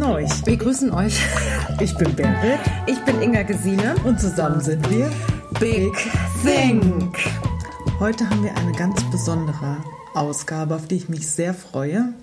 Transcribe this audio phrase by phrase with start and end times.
[0.00, 0.46] Neues.
[0.46, 1.20] Wir grüßen euch.
[1.78, 2.58] Ich bin Berit.
[2.86, 3.94] Ich bin Inga Gesine.
[4.02, 5.12] Und zusammen sind wir
[5.60, 5.92] Big
[6.42, 7.18] Think.
[7.98, 9.76] Heute haben wir eine ganz besondere
[10.14, 12.14] Ausgabe, auf die ich mich sehr freue.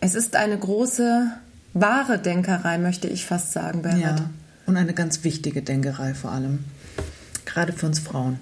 [0.00, 1.30] Es ist eine große,
[1.74, 4.00] wahre Denkerei, möchte ich fast sagen, Berit.
[4.00, 4.16] Ja,
[4.66, 6.64] und eine ganz wichtige Denkerei vor allem.
[7.44, 8.40] Gerade für uns Frauen.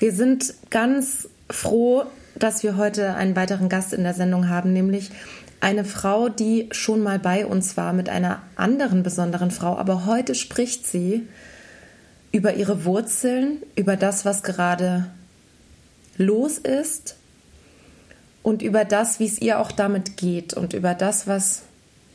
[0.00, 5.12] Wir sind ganz froh, dass wir heute einen weiteren Gast in der Sendung haben, nämlich
[5.60, 10.34] eine Frau, die schon mal bei uns war mit einer anderen besonderen Frau, aber heute
[10.34, 11.26] spricht sie
[12.32, 15.06] über ihre Wurzeln, über das, was gerade
[16.18, 17.16] los ist
[18.42, 21.62] und über das, wie es ihr auch damit geht und über das, was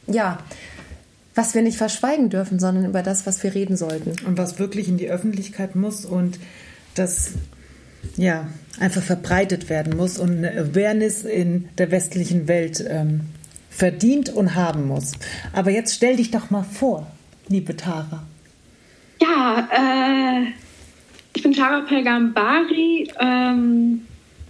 [0.07, 0.39] ja,
[1.33, 4.15] was wir nicht verschweigen dürfen, sondern über das, was wir reden sollten.
[4.25, 6.39] Und was wirklich in die Öffentlichkeit muss und
[6.95, 7.31] das
[8.17, 8.47] ja,
[8.79, 13.21] einfach verbreitet werden muss und eine Awareness in der westlichen Welt ähm,
[13.69, 15.13] verdient und haben muss.
[15.53, 17.07] Aber jetzt stell dich doch mal vor,
[17.47, 18.23] liebe Tara.
[19.21, 20.47] Ja, äh,
[21.35, 23.11] ich bin Tara Pelgambari.
[23.19, 24.01] Ähm,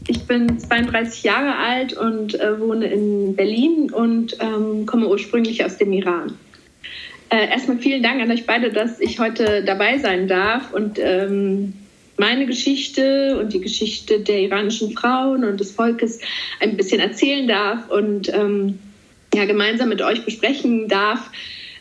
[0.08, 5.78] ich bin 32 Jahre alt und äh, wohne in Berlin und ähm, komme ursprünglich aus
[5.78, 6.38] dem Iran.
[7.30, 11.74] Äh, erstmal vielen Dank an euch beide, dass ich heute dabei sein darf und ähm,
[12.22, 16.20] meine Geschichte und die Geschichte der iranischen Frauen und des Volkes
[16.60, 18.78] ein bisschen erzählen darf und ähm,
[19.34, 21.32] ja, gemeinsam mit euch besprechen darf,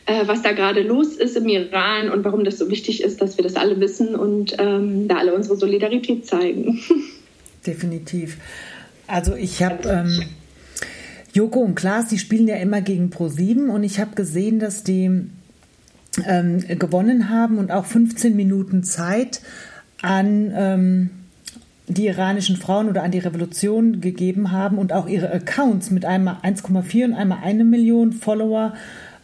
[0.07, 3.37] äh, was da gerade los ist im Iran und warum das so wichtig ist, dass
[3.37, 6.81] wir das alle wissen und ähm, da alle unsere Solidarität zeigen.
[7.67, 8.39] Definitiv.
[9.07, 10.23] Also ich habe ähm,
[11.35, 15.11] Joko und Klaas, die spielen ja immer gegen Pro7 und ich habe gesehen, dass die
[16.25, 19.43] ähm, gewonnen haben und auch 15 Minuten Zeit
[20.03, 21.11] an ähm,
[21.89, 26.37] die iranischen Frauen oder an die Revolution gegeben haben und auch ihre Accounts mit einmal
[26.43, 28.75] 1,4 und einmal eine Million Follower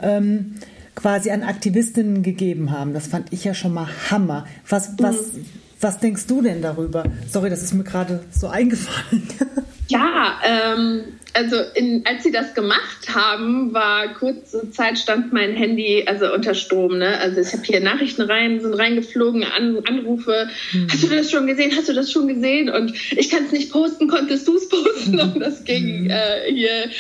[0.01, 0.57] ähm,
[0.95, 2.93] quasi an Aktivistinnen gegeben haben.
[2.93, 4.47] Das fand ich ja schon mal Hammer.
[4.69, 5.45] Was, was, mhm.
[5.81, 7.05] was denkst du denn darüber?
[7.29, 9.23] Sorry, das ist mir gerade so eingefallen.
[9.89, 16.05] Ja, ähm, also in, als sie das gemacht haben, war kurze Zeit stand mein Handy
[16.07, 16.99] also unter Strom.
[16.99, 17.19] Ne?
[17.19, 20.49] Also ich habe hier Nachrichten rein, sind reingeflogen, An, Anrufe.
[20.73, 20.89] Mhm.
[20.91, 21.73] Hast du das schon gesehen?
[21.77, 22.71] Hast du das schon gesehen?
[22.71, 24.09] Und ich kann es nicht posten.
[24.09, 25.21] Konntest du es posten?
[25.35, 26.11] Und das ging mhm.
[26.11, 26.91] äh, hier.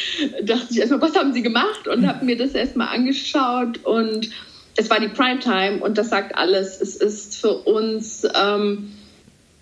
[0.43, 1.89] Dachte ich erstmal, was haben sie gemacht?
[1.89, 4.31] Und habe mir das erstmal angeschaut und
[4.77, 6.81] es war die Primetime und das sagt alles.
[6.81, 8.93] Es ist für uns ähm,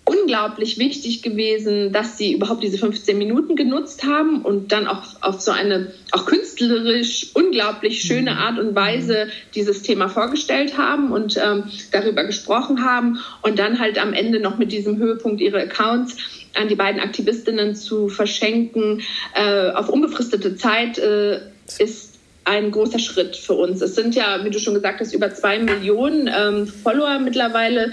[0.05, 5.41] unglaublich wichtig gewesen, dass sie überhaupt diese 15 Minuten genutzt haben und dann auch auf
[5.41, 8.37] so eine auch künstlerisch unglaublich schöne mhm.
[8.37, 13.97] Art und Weise dieses Thema vorgestellt haben und ähm, darüber gesprochen haben und dann halt
[13.97, 16.17] am Ende noch mit diesem Höhepunkt ihre Accounts
[16.53, 19.01] an die beiden Aktivistinnen zu verschenken
[19.33, 21.41] äh, auf unbefristete Zeit äh,
[21.79, 22.15] ist
[22.45, 23.81] ein großer Schritt für uns.
[23.81, 27.91] Es sind ja, wie du schon gesagt hast, über zwei Millionen ähm, Follower mittlerweile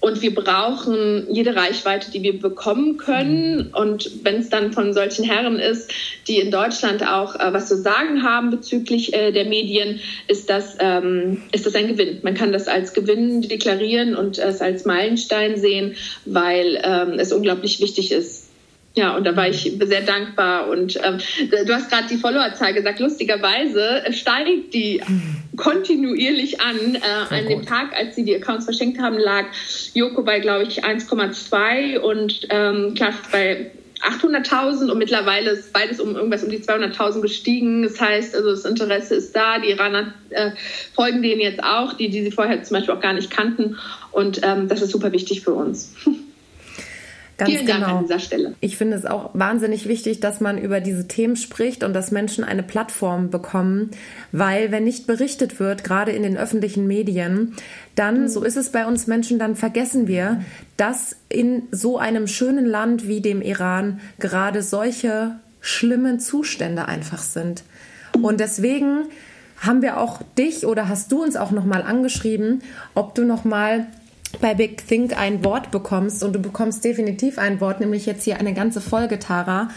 [0.00, 3.72] und wir brauchen jede Reichweite, die wir bekommen können.
[3.72, 5.90] Und wenn es dann von solchen Herren ist,
[6.28, 10.76] die in Deutschland auch äh, was zu sagen haben bezüglich äh, der Medien, ist das,
[10.78, 12.20] ähm, ist das ein Gewinn.
[12.22, 17.80] Man kann das als Gewinn deklarieren und es als Meilenstein sehen, weil ähm, es unglaublich
[17.80, 18.47] wichtig ist,
[18.98, 20.68] ja, und da war ich sehr dankbar.
[20.68, 22.98] Und ähm, du hast gerade die Followerzahl gesagt.
[22.98, 25.00] Lustigerweise steigt die
[25.56, 26.96] kontinuierlich an.
[26.96, 29.44] Äh, an dem Tag, als sie die Accounts verschenkt haben, lag
[29.94, 33.70] Joko bei, glaube ich, 1,2 und ähm, Klaas bei
[34.00, 37.84] 800.000 und mittlerweile ist beides um irgendwas um die 200.000 gestiegen.
[37.84, 39.60] Das heißt, also das Interesse ist da.
[39.60, 40.50] Die Iraner äh,
[40.92, 43.76] folgen denen jetzt auch, die, die sie vorher zum Beispiel auch gar nicht kannten.
[44.10, 45.94] Und ähm, das ist super wichtig für uns.
[47.38, 47.78] Ganz Vielen genau.
[47.78, 48.54] Dank an dieser Stelle.
[48.60, 52.42] Ich finde es auch wahnsinnig wichtig, dass man über diese Themen spricht und dass Menschen
[52.42, 53.92] eine Plattform bekommen,
[54.32, 57.54] weil wenn nicht berichtet wird, gerade in den öffentlichen Medien,
[57.94, 58.28] dann, mhm.
[58.28, 60.42] so ist es bei uns Menschen, dann vergessen wir,
[60.76, 67.62] dass in so einem schönen Land wie dem Iran gerade solche schlimmen Zustände einfach sind.
[68.20, 69.04] Und deswegen
[69.60, 72.62] haben wir auch dich oder hast du uns auch noch mal angeschrieben,
[72.96, 73.86] ob du noch mal
[74.40, 78.38] bei Big Think ein Wort bekommst und du bekommst definitiv ein Wort, nämlich jetzt hier
[78.38, 79.68] eine ganze Folge, Tara.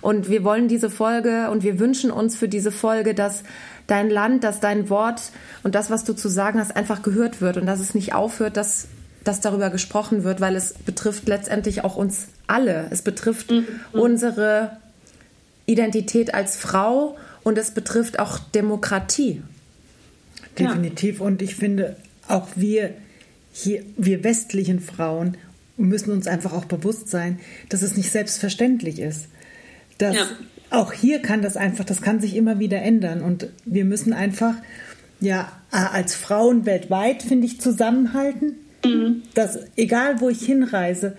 [0.00, 3.42] Und wir wollen diese Folge und wir wünschen uns für diese Folge, dass
[3.86, 5.22] dein Land, dass dein Wort
[5.62, 8.56] und das, was du zu sagen hast, einfach gehört wird und dass es nicht aufhört,
[8.56, 8.88] dass,
[9.24, 12.86] dass darüber gesprochen wird, weil es betrifft letztendlich auch uns alle.
[12.90, 13.66] Es betrifft mhm.
[13.92, 14.76] unsere
[15.66, 19.42] Identität als Frau und es betrifft auch Demokratie.
[20.58, 21.20] Definitiv.
[21.20, 21.96] Und ich finde,
[22.28, 22.94] auch wir
[23.56, 25.36] hier, wir westlichen Frauen
[25.76, 29.28] müssen uns einfach auch bewusst sein, dass es nicht selbstverständlich ist.
[29.98, 30.26] Dass ja.
[30.70, 33.22] auch hier kann das einfach, das kann sich immer wieder ändern.
[33.22, 34.54] Und wir müssen einfach,
[35.20, 38.56] ja, als Frauen weltweit, finde ich, zusammenhalten.
[38.84, 39.22] Mhm.
[39.34, 41.16] Dass, egal wo ich hinreise,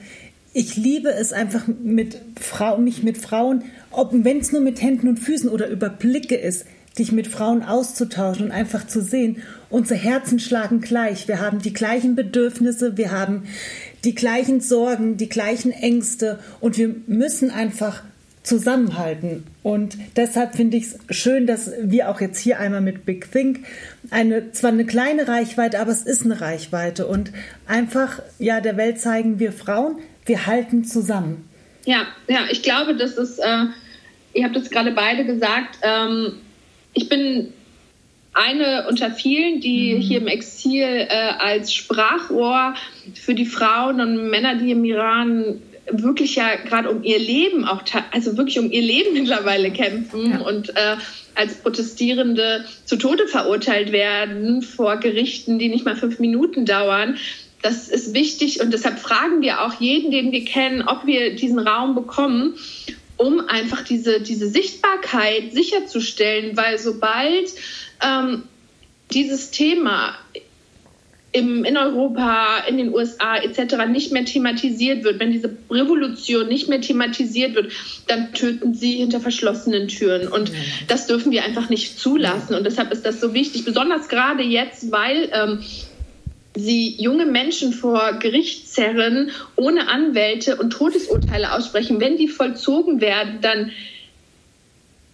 [0.53, 3.63] ich liebe es einfach mit Frau, mich mit Frauen,
[4.11, 6.65] wenn es nur mit Händen und Füßen oder über Blicke ist,
[6.95, 11.27] sich mit Frauen auszutauschen und einfach zu sehen, unsere Herzen schlagen gleich.
[11.27, 13.44] Wir haben die gleichen Bedürfnisse, wir haben
[14.03, 18.01] die gleichen Sorgen, die gleichen Ängste und wir müssen einfach
[18.44, 19.44] zusammenhalten.
[19.63, 23.65] Und deshalb finde ich es schön, dass wir auch jetzt hier einmal mit Big Think
[24.12, 27.31] eine, zwar eine kleine Reichweite, aber es ist eine Reichweite und
[27.68, 31.50] einfach, ja, der Welt zeigen wir Frauen, wir halten zusammen.
[31.86, 33.65] Ja, ja, ich glaube, das ist, äh,
[34.33, 36.33] ihr habt es gerade beide gesagt, ähm,
[36.95, 37.53] ich bin
[38.33, 40.01] eine unter vielen, die mhm.
[40.01, 41.07] hier im Exil äh,
[41.39, 42.74] als Sprachrohr
[43.13, 45.62] für die Frauen und Männer, die im Iran
[45.92, 50.39] wirklich ja gerade um ihr Leben auch, also wirklich um ihr Leben mittlerweile kämpfen ja.
[50.39, 50.97] und äh,
[51.36, 57.18] als Protestierende zu Tode verurteilt werden vor Gerichten, die nicht mal fünf Minuten dauern.
[57.62, 61.59] Das ist wichtig und deshalb fragen wir auch jeden, den wir kennen, ob wir diesen
[61.59, 62.56] Raum bekommen,
[63.17, 67.50] um einfach diese, diese Sichtbarkeit sicherzustellen, weil sobald
[68.01, 68.44] ähm,
[69.12, 70.15] dieses Thema
[71.35, 73.88] im, in Europa, in den USA etc.
[73.89, 77.73] nicht mehr thematisiert wird, wenn diese Revolution nicht mehr thematisiert wird,
[78.07, 80.29] dann töten sie hinter verschlossenen Türen.
[80.29, 80.53] Und
[80.88, 82.56] das dürfen wir einfach nicht zulassen.
[82.56, 85.59] Und deshalb ist das so wichtig, besonders gerade jetzt, weil ähm,
[86.56, 92.00] sie junge Menschen vor Gericht zerren, ohne Anwälte und Todesurteile aussprechen.
[92.00, 93.72] Wenn die vollzogen werden, dann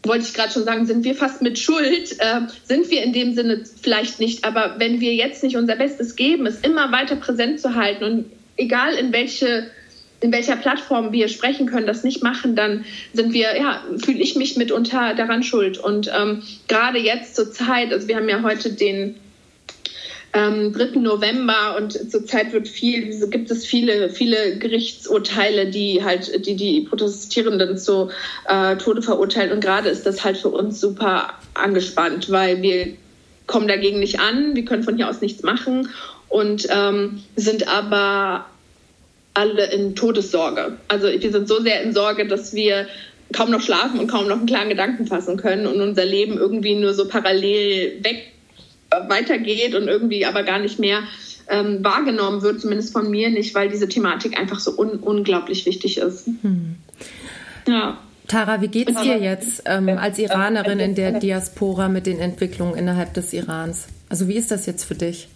[0.03, 3.33] wollte ich gerade schon sagen, sind wir fast mit Schuld, äh, sind wir in dem
[3.33, 4.45] Sinne vielleicht nicht.
[4.45, 8.25] Aber wenn wir jetzt nicht unser Bestes geben, es immer weiter präsent zu halten und
[8.57, 9.67] egal in welche
[10.23, 14.35] in welcher Plattform wir sprechen können, das nicht machen, dann sind wir, ja, fühle ich
[14.35, 15.79] mich mitunter daran schuld.
[15.79, 19.15] Und ähm, gerade jetzt zur Zeit, also wir haben ja heute den
[20.33, 20.99] ähm, 3.
[20.99, 27.77] November und zurzeit wird viel, gibt es viele, viele Gerichtsurteile, die halt die, die Protestierenden
[27.77, 28.09] zu
[28.47, 29.51] äh, Tode verurteilen.
[29.51, 32.93] Und gerade ist das halt für uns super angespannt, weil wir
[33.47, 35.89] kommen dagegen nicht an, wir können von hier aus nichts machen
[36.29, 38.45] und ähm, sind aber
[39.33, 40.77] alle in Todessorge.
[40.87, 42.87] Also wir sind so sehr in Sorge, dass wir
[43.33, 46.75] kaum noch schlafen und kaum noch einen klaren Gedanken fassen können und unser Leben irgendwie
[46.75, 48.31] nur so parallel weg
[49.07, 51.03] weitergeht und irgendwie aber gar nicht mehr
[51.47, 55.97] ähm, wahrgenommen wird, zumindest von mir nicht, weil diese Thematik einfach so un unglaublich wichtig
[55.97, 56.27] ist.
[56.41, 56.75] Hm.
[57.67, 57.97] Ja.
[58.27, 62.77] Tara, wie geht es dir jetzt ähm, als Iranerin in der Diaspora mit den Entwicklungen
[62.77, 63.87] innerhalb des Irans?
[64.07, 65.27] Also wie ist das jetzt für dich?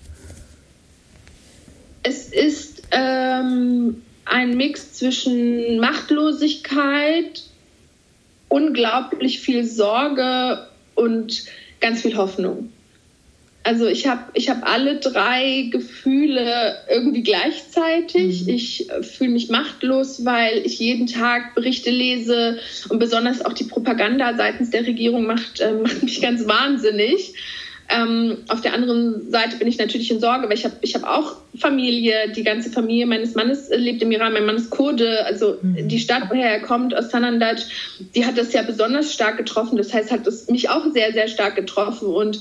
[2.04, 7.44] Es ist ähm, ein Mix zwischen Machtlosigkeit,
[8.48, 11.46] unglaublich viel Sorge und
[11.82, 12.70] ganz viel Hoffnung.
[13.66, 18.44] Also ich habe ich hab alle drei Gefühle irgendwie gleichzeitig.
[18.44, 18.50] Mhm.
[18.50, 22.60] Ich äh, fühle mich machtlos, weil ich jeden Tag Berichte lese
[22.90, 27.34] und besonders auch die Propaganda seitens der Regierung macht, äh, macht mich ganz wahnsinnig.
[27.88, 31.04] Ähm, auf der anderen Seite bin ich natürlich in Sorge, weil ich habe ich hab
[31.04, 32.32] auch Familie.
[32.36, 34.34] Die ganze Familie meines Mannes lebt im Iran.
[34.34, 35.26] Mein Mann ist Kurde.
[35.26, 35.88] Also mhm.
[35.88, 37.62] die Stadt, woher er kommt, aus Sanandaj,
[38.16, 39.78] die hat das ja besonders stark getroffen.
[39.78, 42.08] Das heißt, hat es mich auch sehr, sehr stark getroffen.
[42.08, 42.40] Und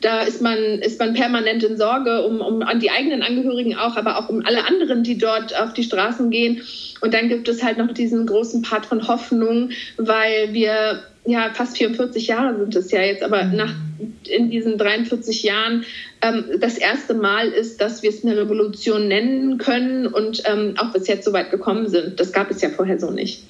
[0.00, 3.96] da ist man, ist man permanent in Sorge um, um an die eigenen Angehörigen auch,
[3.96, 6.62] aber auch um alle anderen, die dort auf die Straßen gehen.
[7.00, 11.76] Und dann gibt es halt noch diesen großen Part von Hoffnung, weil wir ja fast
[11.76, 13.56] 44 Jahre sind es ja jetzt, aber mhm.
[13.56, 13.74] nach
[14.28, 15.84] in diesen 43 Jahren
[16.22, 20.92] ähm, das erste Mal ist, dass wir es eine Revolution nennen können und ähm, auch
[20.92, 22.20] bis jetzt so weit gekommen sind.
[22.20, 23.44] Das gab es ja vorher so nicht.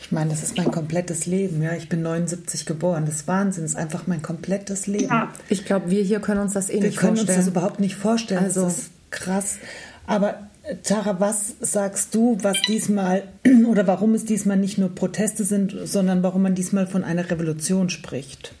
[0.00, 1.62] Ich meine, das ist mein komplettes Leben.
[1.62, 3.04] Ja, ich bin 79 geboren.
[3.06, 3.64] Das ist Wahnsinn.
[3.64, 5.08] Das ist einfach mein komplettes Leben.
[5.08, 5.32] Ja.
[5.48, 7.16] Ich glaube, wir hier können uns das eh wir nicht vorstellen.
[7.16, 8.44] Wir können uns das überhaupt nicht vorstellen.
[8.44, 9.58] Also, das ist krass.
[10.06, 10.50] Aber
[10.84, 13.24] Tara, was sagst du, was diesmal
[13.68, 17.90] oder warum es diesmal nicht nur Proteste sind, sondern warum man diesmal von einer Revolution
[17.90, 18.52] spricht?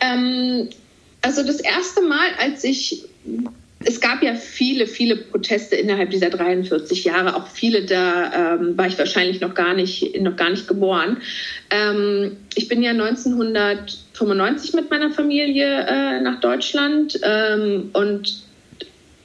[0.00, 0.70] Ähm,
[1.20, 3.04] also das erste Mal, als ich
[3.82, 7.34] es gab ja viele, viele Proteste innerhalb dieser 43 Jahre.
[7.34, 11.16] Auch viele, da ähm, war ich wahrscheinlich noch gar nicht, noch gar nicht geboren.
[11.70, 18.42] Ähm, ich bin ja 1995 mit meiner Familie äh, nach Deutschland ähm, und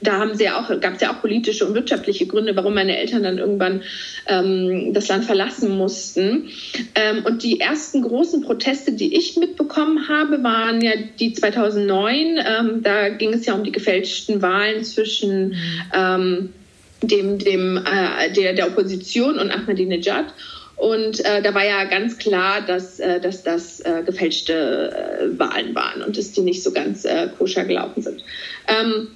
[0.02, 2.98] da haben sie ja auch, gab es ja auch politische und wirtschaftliche Gründe, warum meine
[2.98, 3.82] Eltern dann irgendwann
[4.28, 6.50] ähm, das Land verlassen mussten.
[6.96, 12.38] Ähm, und die ersten großen Proteste, die ich mitbekommen habe, waren ja die 2009.
[12.38, 15.56] Ähm, da ging es ja um die gefälschten Wahlen zwischen
[15.94, 16.54] ähm,
[17.02, 20.34] dem, dem, äh, der, der Opposition und Ahmadinejad.
[20.75, 25.74] Und äh, da war ja ganz klar, dass, äh, dass das äh, gefälschte äh, Wahlen
[25.74, 28.24] waren und dass die nicht so ganz äh, koscher gelaufen sind.
[28.68, 29.08] Ähm,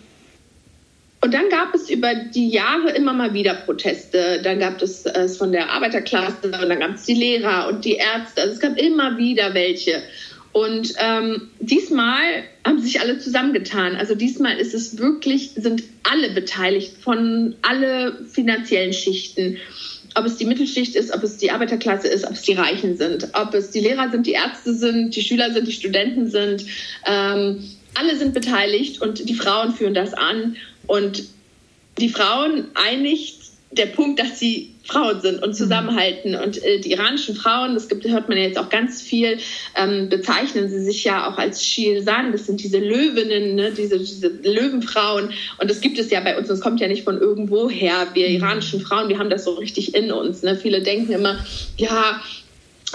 [1.21, 4.41] und dann gab es über die Jahre immer mal wieder Proteste.
[4.41, 7.95] Dann gab es es von der Arbeiterklasse und dann gab es die Lehrer und die
[7.95, 8.41] Ärzte.
[8.41, 10.01] Also es gab immer wieder welche.
[10.53, 13.95] Und ähm, diesmal haben sich alle zusammengetan.
[13.97, 19.57] Also diesmal ist es wirklich, sind alle beteiligt von alle finanziellen Schichten.
[20.15, 23.27] Ob es die Mittelschicht ist, ob es die Arbeiterklasse ist, ob es die Reichen sind,
[23.33, 26.65] ob es die Lehrer sind, die Ärzte sind, die Schüler sind, die Studenten sind.
[27.05, 30.55] Ähm, alle sind beteiligt und die Frauen führen das an.
[30.89, 31.23] Und
[31.99, 33.35] die Frauen einigt
[33.71, 36.33] der Punkt, dass sie Frauen sind und zusammenhalten.
[36.33, 39.37] Und äh, die iranischen Frauen, das gibt, hört man ja jetzt auch ganz viel,
[39.75, 42.31] ähm, bezeichnen sie sich ja auch als Shilsan.
[42.31, 43.71] Das sind diese Löwinnen, ne?
[43.71, 45.31] diese, diese Löwenfrauen.
[45.59, 46.47] Und das gibt es ja bei uns.
[46.47, 48.07] Das kommt ja nicht von irgendwo her.
[48.13, 48.35] Wir mhm.
[48.37, 50.41] iranischen Frauen, wir haben das so richtig in uns.
[50.41, 50.57] Ne?
[50.57, 51.45] Viele denken immer,
[51.77, 52.19] ja,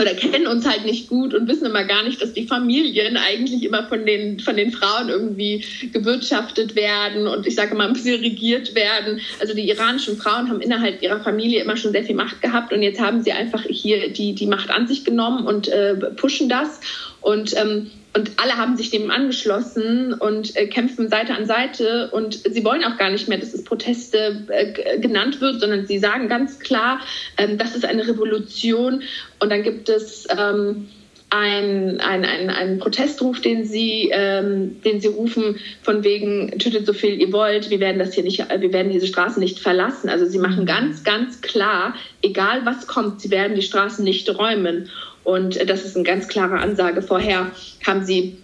[0.00, 3.62] oder kennen uns halt nicht gut und wissen immer gar nicht, dass die Familien eigentlich
[3.62, 8.20] immer von den, von den Frauen irgendwie gewirtschaftet werden und ich sage mal ein bisschen
[8.20, 9.20] regiert werden.
[9.40, 12.82] Also die iranischen Frauen haben innerhalb ihrer Familie immer schon sehr viel Macht gehabt und
[12.82, 16.80] jetzt haben sie einfach hier die, die Macht an sich genommen und äh, pushen das.
[17.20, 22.10] Und ähm, und alle haben sich dem angeschlossen und äh, kämpfen Seite an Seite.
[22.12, 25.98] Und sie wollen auch gar nicht mehr, dass es Proteste äh, genannt wird, sondern sie
[25.98, 27.00] sagen ganz klar,
[27.36, 29.02] ähm, das ist eine Revolution.
[29.40, 30.86] Und dann gibt es ähm,
[31.30, 37.20] einen ein, ein Protestruf, den sie, ähm, den sie rufen, von wegen, tötet so viel
[37.20, 40.08] ihr wollt, wir werden das hier nicht, wir werden diese Straßen nicht verlassen.
[40.08, 44.88] Also sie machen ganz, ganz klar, egal was kommt, sie werden die Straßen nicht räumen.
[45.24, 47.02] Und das ist eine ganz klare Ansage.
[47.02, 47.50] Vorher
[47.86, 48.36] haben sie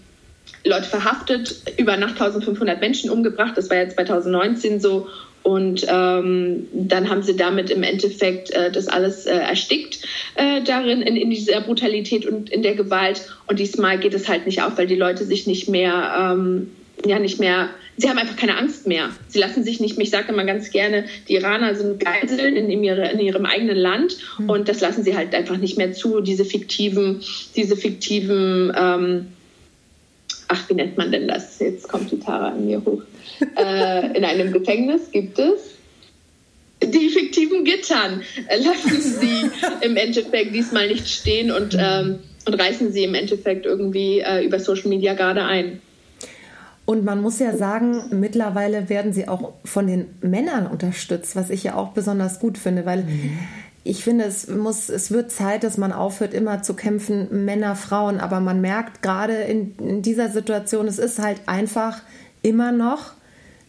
[0.65, 3.57] Leute verhaftet, über Nacht 1500 Menschen umgebracht.
[3.57, 5.09] Das war ja 2019 so.
[5.43, 10.01] Und ähm, dann haben sie damit im Endeffekt äh, das alles äh, erstickt
[10.35, 13.23] äh, darin, in, in, dieser Brutalität und in der Gewalt.
[13.47, 16.71] Und diesmal geht es halt nicht auf, weil die Leute sich nicht mehr, ähm,
[17.07, 19.11] ja, nicht mehr sie haben einfach keine Angst mehr.
[19.29, 23.11] Sie lassen sich nicht, ich sage immer ganz gerne, die Iraner sind Geiseln in, ihre,
[23.11, 24.51] in ihrem eigenen Land mhm.
[24.51, 27.23] und das lassen sie halt einfach nicht mehr zu, diese fiktiven,
[27.57, 29.27] diese fiktiven, ähm,
[30.49, 31.59] ach, wie nennt man denn das?
[31.59, 33.03] Jetzt kommt die Tara in mir hoch.
[33.57, 35.77] äh, in einem Gefängnis gibt es
[36.83, 38.23] die fiktiven Gittern.
[38.49, 39.51] Äh, lassen sie
[39.87, 44.59] im Endeffekt diesmal nicht stehen und, ähm, und reißen sie im Endeffekt irgendwie äh, über
[44.59, 45.83] Social Media gerade ein.
[46.91, 51.63] Und man muss ja sagen, mittlerweile werden sie auch von den Männern unterstützt, was ich
[51.63, 53.39] ja auch besonders gut finde, weil mhm.
[53.85, 58.19] ich finde, es muss, es wird Zeit, dass man aufhört, immer zu kämpfen, Männer, Frauen.
[58.19, 62.03] Aber man merkt gerade in, in dieser Situation, es ist halt einfach
[62.43, 63.13] immer noch,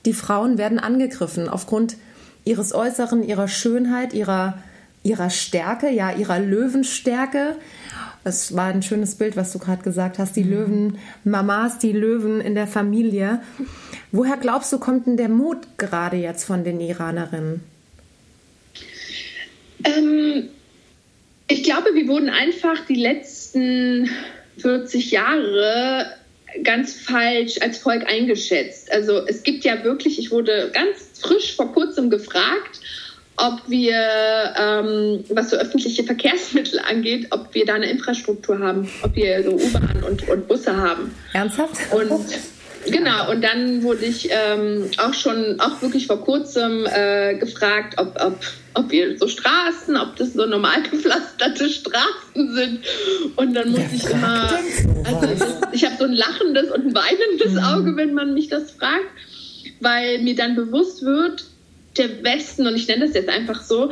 [0.05, 1.97] die Frauen werden angegriffen aufgrund
[2.43, 4.57] ihres Äußeren, ihrer Schönheit, ihrer,
[5.03, 7.55] ihrer Stärke, ja, ihrer Löwenstärke.
[8.23, 10.35] Es war ein schönes Bild, was du gerade gesagt hast.
[10.35, 10.51] Die mhm.
[10.51, 13.41] Löwen, Mamas, die Löwen in der Familie.
[14.11, 17.61] Woher glaubst du, kommt denn der Mut gerade jetzt von den Iranerinnen?
[19.83, 20.49] Ähm,
[21.47, 24.09] ich glaube, wir wurden einfach die letzten
[24.59, 26.13] 40 Jahre
[26.63, 28.91] ganz falsch als Volk eingeschätzt.
[28.91, 32.79] Also es gibt ja wirklich, ich wurde ganz frisch vor kurzem gefragt,
[33.41, 33.97] ob wir,
[34.57, 39.51] ähm, was so öffentliche Verkehrsmittel angeht, ob wir da eine Infrastruktur haben, ob wir so
[39.51, 41.13] U-Bahn und, und Busse haben.
[41.33, 41.91] Ernsthaft?
[41.91, 42.11] Und
[42.85, 48.15] genau, und dann wurde ich ähm, auch schon, auch wirklich vor kurzem äh, gefragt, ob,
[48.21, 48.39] ob,
[48.75, 52.85] ob wir so Straßen, ob das so normal gepflasterte Straßen sind.
[53.37, 54.49] Und dann muss ich immer,
[55.03, 57.59] also ich habe so ein lachendes und ein weinendes mhm.
[57.59, 59.09] Auge, wenn man mich das fragt,
[59.79, 61.45] weil mir dann bewusst wird,
[61.97, 63.91] der Westen, und ich nenne das jetzt einfach so,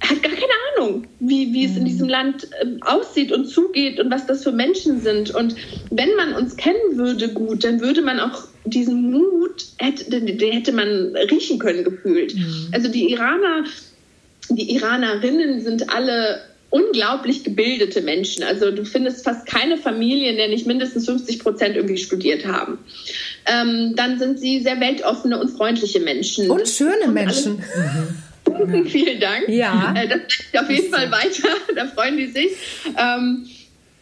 [0.00, 2.10] hat gar keine Ahnung, wie, wie es in diesem mhm.
[2.10, 5.34] Land äh, aussieht und zugeht und was das für Menschen sind.
[5.34, 5.54] Und
[5.90, 10.52] wenn man uns kennen würde gut, dann würde man auch diesen Mut, hätte, den, den
[10.52, 12.34] hätte man riechen können gefühlt.
[12.34, 12.68] Mhm.
[12.72, 13.64] Also die Iraner,
[14.48, 18.44] die Iranerinnen sind alle unglaublich gebildete Menschen.
[18.44, 22.78] Also du findest fast keine Familie, in der nicht mindestens 50 Prozent irgendwie studiert haben.
[23.46, 26.50] Ähm, dann sind sie sehr weltoffene und freundliche Menschen.
[26.50, 27.56] Und schöne Menschen.
[27.56, 28.86] Mhm.
[28.86, 29.48] Vielen Dank.
[29.48, 29.94] Ja.
[29.96, 31.48] Äh, das geht auf jeden Fall weiter.
[31.74, 32.52] Da freuen die sich.
[32.96, 33.46] Ähm,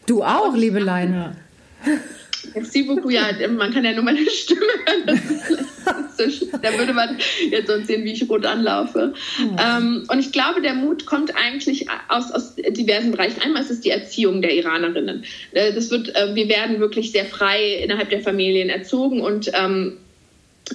[0.06, 1.36] du auch, liebe Leine.
[2.54, 3.10] Merci beaucoup.
[3.10, 5.20] Ja, man kann ja nur meine Stimme hören.
[6.62, 7.18] da würde man
[7.50, 9.14] jetzt sonst sehen, wie ich rot anlaufe.
[9.40, 13.40] Ähm, und ich glaube, der Mut kommt eigentlich aus, aus diversen Bereichen.
[13.42, 15.24] Einmal ist es die Erziehung der Iranerinnen.
[15.52, 19.98] Äh, das wird, äh, wir werden wirklich sehr frei innerhalb der Familien erzogen und ähm,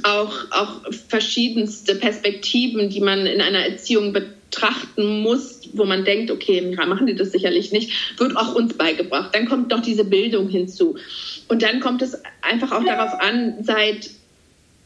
[0.03, 6.75] auch, auch verschiedenste Perspektiven, die man in einer Erziehung betrachten muss, wo man denkt, okay,
[6.75, 9.33] machen die das sicherlich nicht, wird auch uns beigebracht.
[9.33, 10.95] Dann kommt noch diese Bildung hinzu.
[11.47, 14.09] Und dann kommt es einfach auch darauf an, seit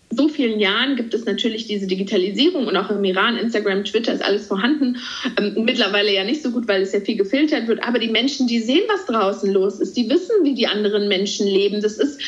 [0.09, 4.23] so vielen Jahren gibt es natürlich diese Digitalisierung und auch im Iran, Instagram, Twitter ist
[4.23, 4.97] alles vorhanden.
[5.37, 7.83] Ähm, mittlerweile ja nicht so gut, weil es ja viel gefiltert wird.
[7.83, 11.45] Aber die Menschen, die sehen, was draußen los ist, die wissen, wie die anderen Menschen
[11.45, 11.81] leben.
[11.81, 12.21] Das ist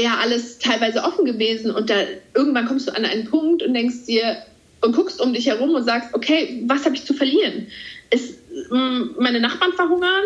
[0.00, 1.94] ja alles teilweise offen gewesen und da
[2.34, 4.38] irgendwann kommst du an einen Punkt und denkst dir
[4.82, 7.68] und guckst um dich herum und sagst, okay, was habe ich zu verlieren?
[8.10, 8.34] Es
[8.70, 10.24] meine Nachbarn verhungern.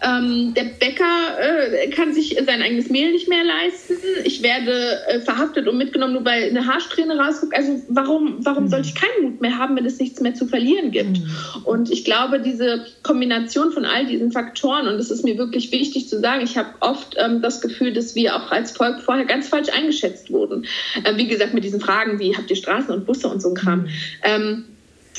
[0.00, 1.04] Ähm, der Bäcker
[1.40, 3.94] äh, kann sich sein eigenes Mehl nicht mehr leisten.
[4.24, 7.56] Ich werde äh, verhaftet und mitgenommen, nur weil eine Haarsträhne rausguckt.
[7.56, 10.90] Also warum, warum sollte ich keinen Mut mehr haben, wenn es nichts mehr zu verlieren
[10.90, 11.18] gibt?
[11.18, 11.30] Mhm.
[11.64, 16.08] Und ich glaube, diese Kombination von all diesen Faktoren, und es ist mir wirklich wichtig
[16.08, 19.48] zu sagen, ich habe oft ähm, das Gefühl, dass wir auch als Volk vorher ganz
[19.48, 20.66] falsch eingeschätzt wurden.
[21.04, 23.54] Äh, wie gesagt, mit diesen Fragen wie, habt ihr Straßen und Busse und so ein
[23.54, 23.82] Kram.
[23.82, 23.88] Mhm.
[24.22, 24.64] Ähm,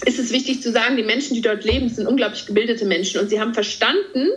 [0.05, 3.29] ist es wichtig zu sagen, die Menschen, die dort leben, sind unglaublich gebildete Menschen und
[3.29, 4.29] sie haben verstanden,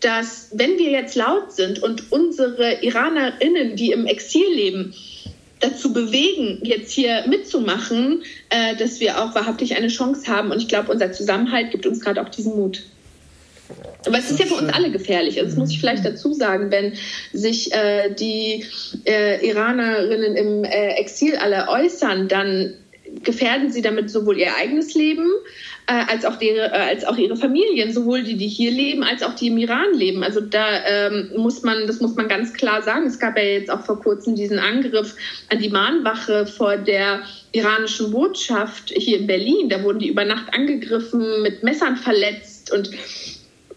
[0.00, 4.94] dass wenn wir jetzt laut sind und unsere Iranerinnen, die im Exil leben,
[5.60, 10.50] dazu bewegen, jetzt hier mitzumachen, äh, dass wir auch wahrhaftig eine Chance haben.
[10.50, 12.82] Und ich glaube, unser Zusammenhalt gibt uns gerade auch diesen Mut.
[14.04, 15.36] Aber es ist ja für uns alle gefährlich.
[15.36, 16.94] Das muss ich vielleicht dazu sagen, wenn
[17.32, 18.64] sich äh, die
[19.04, 22.74] äh, Iranerinnen im äh, Exil alle äußern, dann
[23.22, 25.26] gefährden sie damit sowohl ihr eigenes Leben
[25.86, 29.22] äh, als, auch die, äh, als auch ihre Familien, sowohl die, die hier leben, als
[29.22, 30.22] auch die im Iran leben.
[30.22, 33.06] Also da ähm, muss man, das muss man ganz klar sagen.
[33.06, 35.14] Es gab ja jetzt auch vor kurzem diesen Angriff
[35.50, 39.68] an die Mahnwache vor der iranischen Botschaft hier in Berlin.
[39.68, 42.90] Da wurden die über Nacht angegriffen, mit Messern verletzt und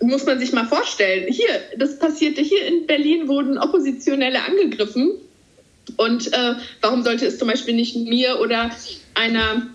[0.02, 1.32] muss man sich mal vorstellen.
[1.32, 5.14] Hier, das passierte hier in Berlin, wurden Oppositionelle angegriffen.
[5.98, 8.72] Und äh, warum sollte es zum Beispiel nicht mir oder
[9.14, 9.68] einer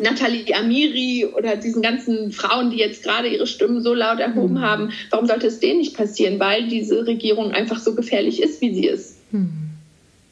[0.00, 4.60] Nathalie Amiri oder diesen ganzen Frauen, die jetzt gerade ihre Stimmen so laut erhoben mhm.
[4.60, 6.38] haben, warum sollte es denen nicht passieren?
[6.38, 9.16] Weil diese Regierung einfach so gefährlich ist, wie sie ist.
[9.32, 9.70] Mhm.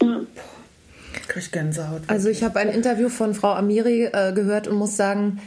[0.02, 0.20] Ja.
[1.36, 2.02] Ich Gänsehaut.
[2.08, 5.40] Also ich habe ein Interview von Frau Amiri äh, gehört und muss sagen,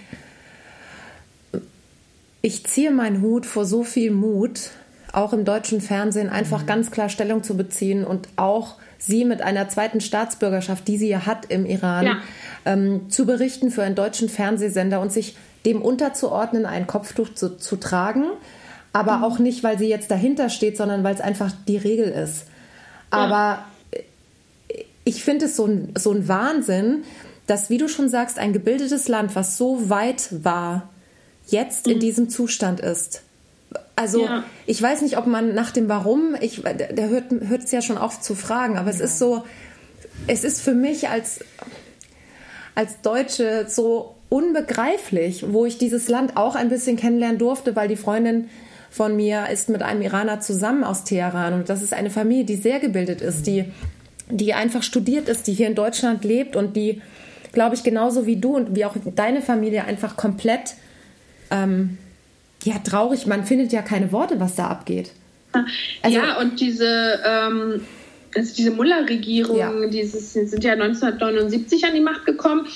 [2.42, 4.72] ich ziehe meinen Hut vor so viel Mut,
[5.14, 6.68] auch im deutschen Fernsehen einfach mhm.
[6.68, 11.26] ganz klar Stellung zu beziehen und auch sie mit einer zweiten Staatsbürgerschaft, die sie ja
[11.26, 12.18] hat im Iran, ja.
[12.66, 17.76] ähm, zu berichten für einen deutschen Fernsehsender und sich dem unterzuordnen, ein Kopftuch zu, zu
[17.78, 18.26] tragen.
[18.94, 19.24] Aber mhm.
[19.24, 22.46] auch nicht, weil sie jetzt dahinter steht, sondern weil es einfach die Regel ist.
[23.12, 23.20] Ja.
[23.20, 23.66] Aber
[25.04, 27.04] ich finde es so ein, so ein Wahnsinn,
[27.46, 30.90] dass, wie du schon sagst, ein gebildetes Land, was so weit war,
[31.48, 31.94] jetzt mhm.
[31.94, 33.24] in diesem Zustand ist.
[33.98, 34.44] Also ja.
[34.68, 38.22] ich weiß nicht, ob man nach dem Warum, ich, der hört es ja schon auf
[38.22, 38.96] zu fragen, aber ja.
[38.96, 39.44] es ist so,
[40.28, 41.40] es ist für mich als,
[42.76, 47.96] als Deutsche so unbegreiflich, wo ich dieses Land auch ein bisschen kennenlernen durfte, weil die
[47.96, 48.50] Freundin
[48.92, 52.56] von mir ist mit einem Iraner zusammen aus Teheran und das ist eine Familie, die
[52.56, 53.66] sehr gebildet ist, die,
[54.30, 57.02] die einfach studiert ist, die hier in Deutschland lebt und die,
[57.52, 60.76] glaube ich, genauso wie du und wie auch deine Familie einfach komplett
[61.50, 61.98] ähm,
[62.64, 63.28] ja, traurig.
[63.28, 65.12] Man findet ja keine Worte, was da abgeht.
[66.02, 67.82] Also, ja, und diese, ähm,
[68.36, 69.88] also diese Mullah-Regierung, ja.
[69.88, 72.68] dieses, sind ja 1979 an die Macht gekommen.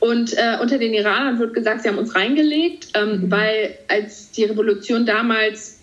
[0.00, 3.30] Und äh, unter den Iranern wird gesagt, sie haben uns reingelegt, ähm, mhm.
[3.30, 5.80] weil als die Revolution damals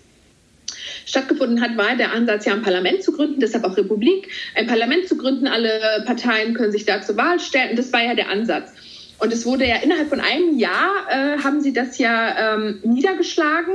[1.06, 5.08] stattgefunden hat, war der Ansatz, ja ein Parlament zu gründen, deshalb auch Republik, ein Parlament
[5.08, 7.72] zu gründen, alle Parteien können sich da zur Wahl stellen.
[7.72, 8.72] Und das war ja der Ansatz.
[9.20, 13.74] Und es wurde ja innerhalb von einem Jahr, äh, haben sie das ja ähm, niedergeschlagen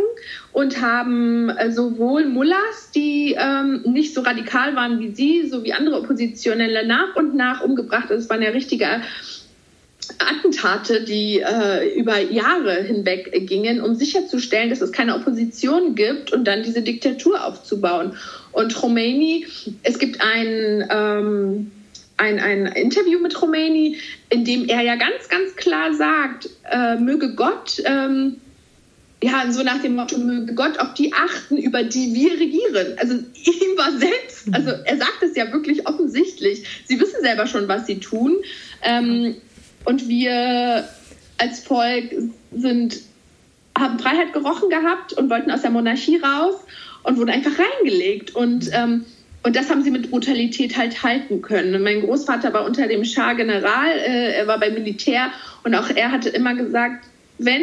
[0.52, 5.98] und haben äh, sowohl Mullahs, die ähm, nicht so radikal waren wie sie, sowie andere
[5.98, 8.10] Oppositionelle nach und nach umgebracht.
[8.10, 8.86] Also es waren ja richtige
[10.18, 16.44] Attentate, die äh, über Jahre hinweg gingen, um sicherzustellen, dass es keine Opposition gibt und
[16.44, 18.16] dann diese Diktatur aufzubauen.
[18.52, 19.46] Und Khomeini,
[19.82, 20.86] es gibt ein...
[20.88, 21.72] Ähm,
[22.22, 23.98] ein, ein Interview mit Khomeini,
[24.30, 28.36] in dem er ja ganz, ganz klar sagt, äh, möge Gott, ähm,
[29.22, 32.96] ja, so nach dem Motto, möge Gott auf die achten, über die wir regieren.
[32.98, 36.64] Also ihm war selbst, also er sagt es ja wirklich offensichtlich.
[36.86, 38.36] Sie wissen selber schon, was sie tun.
[38.82, 39.36] Ähm,
[39.84, 40.88] und wir
[41.38, 42.14] als Volk
[42.52, 43.00] sind,
[43.76, 46.54] haben Freiheit gerochen gehabt und wollten aus der Monarchie raus
[47.02, 48.36] und wurden einfach reingelegt.
[48.36, 49.06] Und ähm,
[49.42, 51.74] und das haben sie mit Brutalität halt halten können.
[51.74, 55.30] Und mein Großvater war unter dem Schah General, äh, er war beim Militär
[55.64, 57.04] und auch er hatte immer gesagt,
[57.38, 57.62] wenn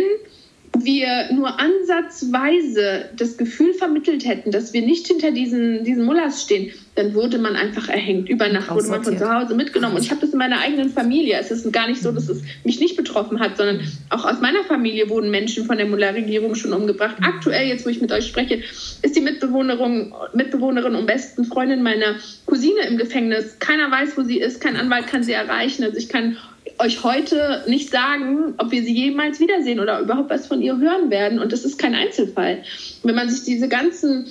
[0.83, 6.71] wir nur ansatzweise das Gefühl vermittelt hätten, dass wir nicht hinter diesen, diesen Mullers stehen,
[6.95, 8.29] dann wurde man einfach erhängt.
[8.29, 9.95] Über Nacht wurde man von zu Hause mitgenommen.
[9.95, 11.37] Und ich habe das in meiner eigenen Familie.
[11.39, 14.63] Es ist gar nicht so, dass es mich nicht betroffen hat, sondern auch aus meiner
[14.63, 17.15] Familie wurden Menschen von der Muller-Regierung schon umgebracht.
[17.21, 18.61] Aktuell, jetzt wo ich mit euch spreche,
[19.01, 22.15] ist die Mitbewohnerin, Mitbewohnerin und besten Freundin meiner
[22.45, 23.57] Cousine im Gefängnis.
[23.59, 24.59] Keiner weiß, wo sie ist.
[24.59, 25.83] Kein Anwalt kann sie erreichen.
[25.83, 26.37] Also ich kann
[26.79, 31.09] euch heute nicht sagen, ob wir sie jemals wiedersehen oder überhaupt was von ihr hören
[31.09, 31.39] werden.
[31.39, 32.63] Und das ist kein Einzelfall.
[33.03, 34.27] Wenn man sich diese ganzen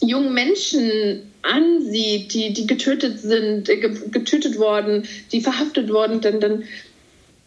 [0.00, 6.64] jungen Menschen ansieht, die, die getötet sind, äh, getötet worden, die verhaftet worden, dann, dann,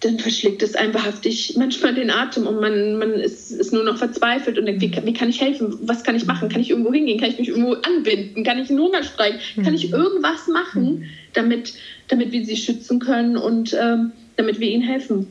[0.02, 3.98] dann verschlägt es einem wahrhaftig manchmal den Atem und man, man ist, ist nur noch
[3.98, 5.78] verzweifelt und denkt, wie, wie kann ich helfen?
[5.82, 6.48] Was kann ich machen?
[6.48, 7.20] Kann ich irgendwo hingehen?
[7.20, 8.44] Kann ich mich irgendwo anbinden?
[8.46, 9.40] Kann ich einen Hungerstreik?
[9.62, 9.96] Kann ich mhm.
[9.96, 11.74] irgendwas machen, damit,
[12.08, 15.28] damit wir sie schützen können und ähm, damit wir ihnen helfen?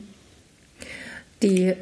[1.41, 1.73] Die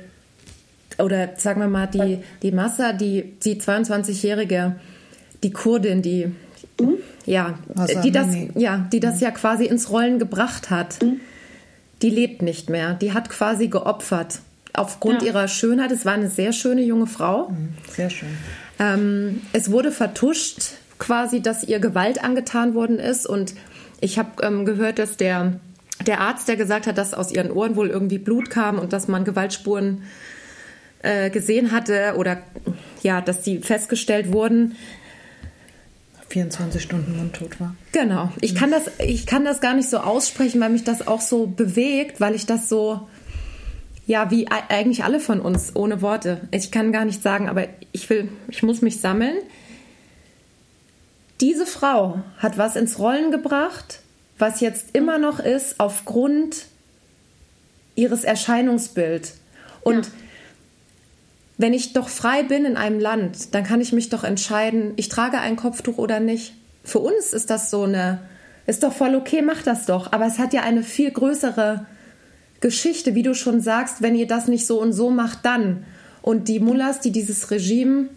[0.99, 4.77] oder sagen wir mal, die, die Massa, die, die 22-jährige,
[5.43, 6.27] die Kurdin, die,
[6.79, 6.97] mhm.
[7.25, 7.59] ja,
[8.03, 11.19] die das, ja, die das ja quasi ins Rollen gebracht hat, mhm.
[12.01, 12.93] Die lebt nicht mehr.
[12.93, 14.39] Die hat quasi geopfert.
[14.73, 15.29] Aufgrund ja.
[15.29, 15.91] ihrer Schönheit.
[15.91, 17.49] Es war eine sehr schöne junge Frau.
[17.49, 17.69] Mhm.
[17.89, 18.29] Sehr schön.
[18.79, 23.25] Ähm, es wurde vertuscht, quasi, dass ihr Gewalt angetan worden ist.
[23.27, 23.53] Und
[23.99, 25.59] ich habe ähm, gehört, dass der,
[26.05, 29.07] der Arzt, der gesagt hat, dass aus ihren Ohren wohl irgendwie Blut kam und dass
[29.07, 30.03] man Gewaltspuren
[31.01, 32.37] äh, gesehen hatte oder
[33.01, 34.75] ja, dass die festgestellt wurden.
[36.29, 37.75] 24 Stunden mundtot war.
[37.91, 38.31] Genau.
[38.41, 41.47] Ich kann das, ich kann das gar nicht so aussprechen, weil mich das auch so
[41.47, 43.07] bewegt, weil ich das so,
[44.05, 46.41] ja, wie eigentlich alle von uns, ohne Worte.
[46.51, 49.37] Ich kann gar nicht sagen, aber ich will, ich muss mich sammeln.
[51.39, 54.01] Diese Frau hat was ins Rollen gebracht,
[54.37, 56.65] was jetzt immer noch ist aufgrund
[57.95, 59.33] ihres Erscheinungsbild.
[59.81, 60.11] Und ja
[61.57, 65.09] wenn ich doch frei bin in einem Land, dann kann ich mich doch entscheiden, ich
[65.09, 66.53] trage ein Kopftuch oder nicht.
[66.83, 68.21] Für uns ist das so eine,
[68.67, 70.11] ist doch voll okay, mach das doch.
[70.11, 71.85] Aber es hat ja eine viel größere
[72.61, 75.85] Geschichte, wie du schon sagst, wenn ihr das nicht so und so macht, dann.
[76.21, 78.09] Und die Mullahs, die dieses Regime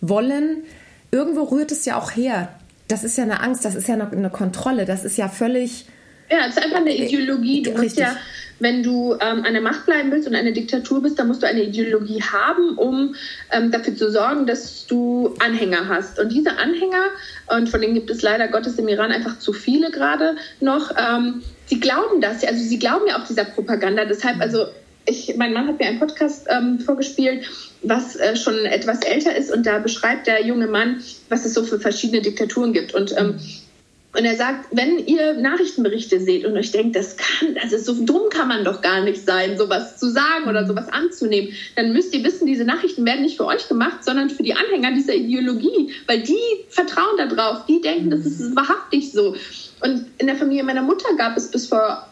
[0.00, 0.62] wollen,
[1.10, 2.48] irgendwo rührt es ja auch her.
[2.88, 5.86] Das ist ja eine Angst, das ist ja eine Kontrolle, das ist ja völlig.
[6.30, 7.62] Ja, es ist einfach eine Ideologie.
[7.62, 8.16] Du musst ja
[8.58, 11.46] wenn du ähm, an der Macht bleiben willst und eine Diktatur bist, dann musst du
[11.46, 13.14] eine Ideologie haben, um
[13.52, 16.18] ähm, dafür zu sorgen, dass du Anhänger hast.
[16.18, 17.04] Und diese Anhänger,
[17.48, 21.42] und von denen gibt es leider Gottes im Iran einfach zu viele gerade noch, ähm,
[21.66, 24.04] sie glauben das, also sie glauben ja auch dieser Propaganda.
[24.04, 24.66] Deshalb, also
[25.04, 27.46] ich, mein Mann hat mir einen Podcast ähm, vorgespielt,
[27.82, 31.62] was äh, schon etwas älter ist und da beschreibt der junge Mann, was es so
[31.62, 32.94] für verschiedene Diktaturen gibt.
[32.94, 33.38] Und ähm,
[34.16, 38.30] und er sagt, wenn ihr Nachrichtenberichte seht und euch denkt, das kann, also so dumm
[38.30, 42.24] kann man doch gar nicht sein, sowas zu sagen oder sowas anzunehmen, dann müsst ihr
[42.24, 46.22] wissen, diese Nachrichten werden nicht für euch gemacht, sondern für die Anhänger dieser Ideologie, weil
[46.22, 46.38] die
[46.70, 49.36] vertrauen darauf, die denken, das ist wahrhaftig so.
[49.82, 52.08] Und in der Familie meiner Mutter gab es bis vor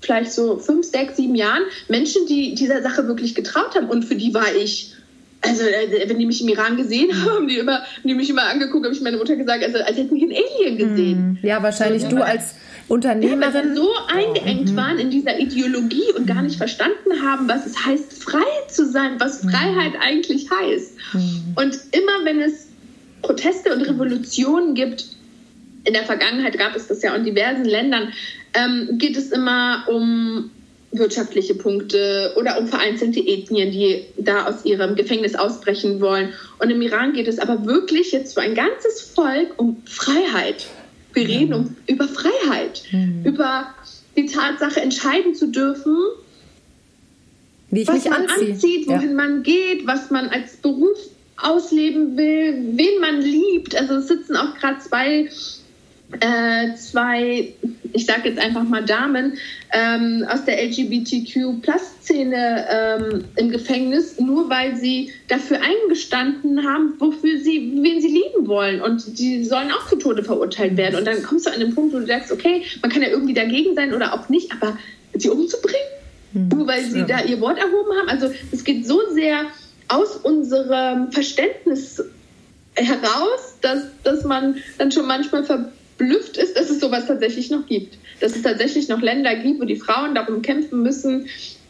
[0.00, 4.16] vielleicht so fünf, sechs, sieben Jahren Menschen, die dieser Sache wirklich getraut haben und für
[4.16, 4.95] die war ich
[5.46, 8.84] also äh, wenn die mich im Iran gesehen haben, die, immer, die mich immer angeguckt,
[8.84, 11.18] habe ich meine Mutter gesagt, also als hätten die einen Alien gesehen.
[11.18, 11.38] Hm.
[11.42, 12.54] Ja, wahrscheinlich du als
[12.88, 13.68] Unternehmerin.
[13.68, 17.84] Ja, so eingeengt oh, waren in dieser Ideologie und gar nicht verstanden haben, was es
[17.84, 19.50] heißt, frei zu sein, was mhm.
[19.50, 20.94] Freiheit eigentlich heißt.
[21.12, 21.54] Mhm.
[21.56, 22.68] Und immer wenn es
[23.22, 25.06] Proteste und Revolutionen gibt,
[25.84, 28.12] in der Vergangenheit gab es das ja in diversen Ländern,
[28.54, 30.50] ähm, geht es immer um
[30.98, 36.32] wirtschaftliche Punkte oder um vereinzelte Ethnien, die da aus ihrem Gefängnis ausbrechen wollen.
[36.58, 40.66] Und im Iran geht es aber wirklich jetzt für ein ganzes Volk um Freiheit.
[41.12, 43.22] Wir reden um, über Freiheit, mhm.
[43.24, 43.74] über
[44.16, 45.96] die Tatsache, entscheiden zu dürfen,
[47.70, 48.52] was man anziehe.
[48.52, 49.14] anzieht, wohin ja.
[49.16, 50.98] man geht, was man als Beruf
[51.36, 53.74] ausleben will, wen man liebt.
[53.74, 55.28] Also es sitzen auch gerade zwei
[56.20, 57.54] äh, zwei,
[57.92, 59.38] ich sage jetzt einfach mal Damen
[59.72, 67.80] ähm, aus der LGBTQ-Plus-Szene ähm, im Gefängnis, nur weil sie dafür eingestanden haben, wofür sie,
[67.82, 68.80] wen sie lieben wollen.
[68.80, 70.96] Und die sollen auch zu Tode verurteilt werden.
[70.96, 73.34] Und dann kommst du an den Punkt, wo du sagst, okay, man kann ja irgendwie
[73.34, 74.78] dagegen sein oder auch nicht, aber
[75.14, 75.88] sie umzubringen,
[76.32, 77.06] hm, nur weil sie ja.
[77.06, 78.08] da ihr Wort erhoben haben.
[78.08, 79.46] Also es geht so sehr
[79.88, 82.02] aus unserem Verständnis
[82.74, 87.66] heraus, dass, dass man dann schon manchmal ver verblüfft ist, dass es sowas tatsächlich noch
[87.66, 87.98] gibt.
[88.20, 91.28] Dass es tatsächlich noch Länder gibt, wo die Frauen darum kämpfen müssen,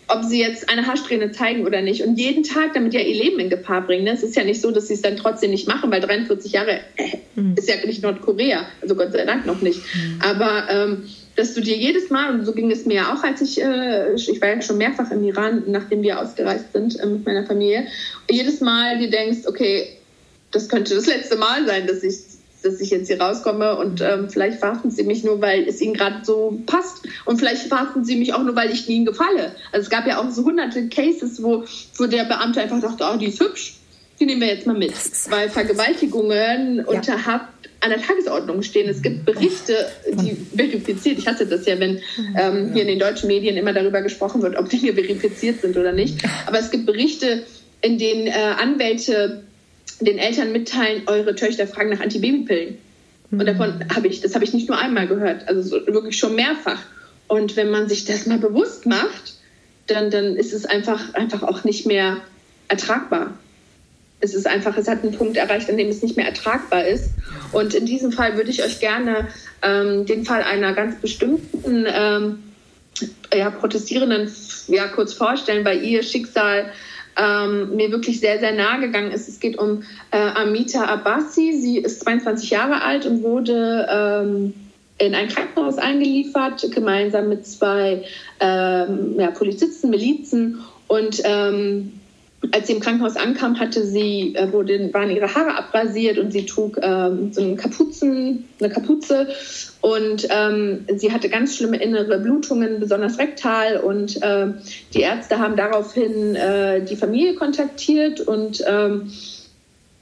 [0.09, 2.03] ob sie jetzt eine Haarsträhne zeigen oder nicht.
[2.03, 4.07] Und jeden Tag damit ja ihr Leben in Gefahr bringen.
[4.07, 6.81] Es ist ja nicht so, dass sie es dann trotzdem nicht machen, weil 43 Jahre
[6.97, 7.55] äh, mhm.
[7.57, 8.67] ist ja nicht Nordkorea.
[8.83, 9.81] Also Gott sei Dank noch nicht.
[9.81, 10.21] Mhm.
[10.23, 11.03] Aber ähm,
[11.35, 14.15] dass du dir jedes Mal, und so ging es mir ja auch, als ich, äh,
[14.15, 17.87] ich war ja schon mehrfach im Iran, nachdem wir ausgereist sind äh, mit meiner Familie,
[18.31, 19.89] jedes Mal dir denkst, okay,
[20.53, 22.15] das könnte das letzte Mal sein, dass ich
[22.67, 25.95] dass ich jetzt hier rauskomme und ähm, vielleicht verhaften sie mich nur, weil es ihnen
[25.95, 29.55] gerade so passt und vielleicht verhaften sie mich auch nur, weil ich ihnen gefalle.
[29.73, 31.65] Also es gab ja auch so hunderte Cases, wo,
[31.97, 33.77] wo der Beamte einfach dachte, oh, die ist hübsch,
[34.19, 34.95] die nehmen wir jetzt mal mit,
[35.31, 36.85] weil Vergewaltigungen ja.
[36.85, 37.47] unter Haft
[37.81, 38.89] an der Tagesordnung stehen.
[38.89, 39.75] Es gibt Berichte,
[40.11, 41.19] die verifiziert.
[41.19, 42.01] Ich hatte das ja, wenn
[42.37, 45.93] ähm, hier in den deutschen Medien immer darüber gesprochen wird, ob Dinge verifiziert sind oder
[45.93, 46.19] nicht.
[46.47, 47.43] Aber es gibt Berichte,
[47.83, 49.45] in denen äh, Anwälte
[50.01, 52.79] den Eltern mitteilen, eure Töchter fragen nach Antibabypillen.
[53.31, 53.41] Mhm.
[53.41, 56.35] Und davon habe ich, das habe ich nicht nur einmal gehört, also so, wirklich schon
[56.35, 56.81] mehrfach.
[57.29, 59.35] Und wenn man sich das mal bewusst macht,
[59.87, 62.19] dann, dann ist es einfach, einfach auch nicht mehr
[62.69, 63.33] ertragbar.
[64.21, 67.11] Es ist einfach, es hat einen Punkt erreicht, an dem es nicht mehr ertragbar ist.
[67.53, 69.29] Und in diesem Fall würde ich euch gerne
[69.63, 72.43] ähm, den Fall einer ganz bestimmten ähm,
[73.35, 74.33] ja, Protestierenden
[74.69, 76.73] ja, kurz vorstellen, weil ihr Schicksal
[77.17, 79.29] ähm, mir wirklich sehr, sehr nahe gegangen ist.
[79.29, 81.53] Es geht um äh, Amita Abbasi.
[81.53, 84.55] Sie ist 22 Jahre alt und wurde ähm,
[84.99, 88.05] in ein Krankenhaus eingeliefert, gemeinsam mit zwei
[88.41, 90.61] ähm, ja, Polizisten, Milizen.
[90.89, 92.01] Und ähm,
[92.53, 96.47] als sie im Krankenhaus ankam, hatte sie, äh, wurde, waren ihre Haare abrasiert und sie
[96.47, 99.29] trug ähm, so einen Kapuzen, eine Kapuze
[99.81, 104.49] und ähm, sie hatte ganz schlimme innere Blutungen, besonders rektal und äh,
[104.95, 109.11] die Ärzte haben daraufhin äh, die Familie kontaktiert und ähm,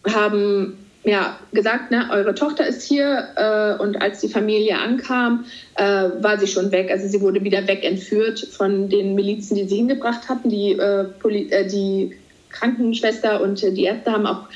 [0.06, 5.44] haben ja, gesagt, ne, eure Tochter ist hier äh, und als die Familie ankam,
[5.76, 6.90] äh, war sie schon weg.
[6.90, 10.48] Also sie wurde wieder wegentführt von den Milizen, die sie hingebracht hatten.
[10.48, 12.16] Die, äh, äh die
[12.54, 14.48] Krankenschwester und die Ärzte haben auch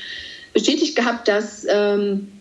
[0.53, 2.31] bestätigt gehabt, dass, ähm,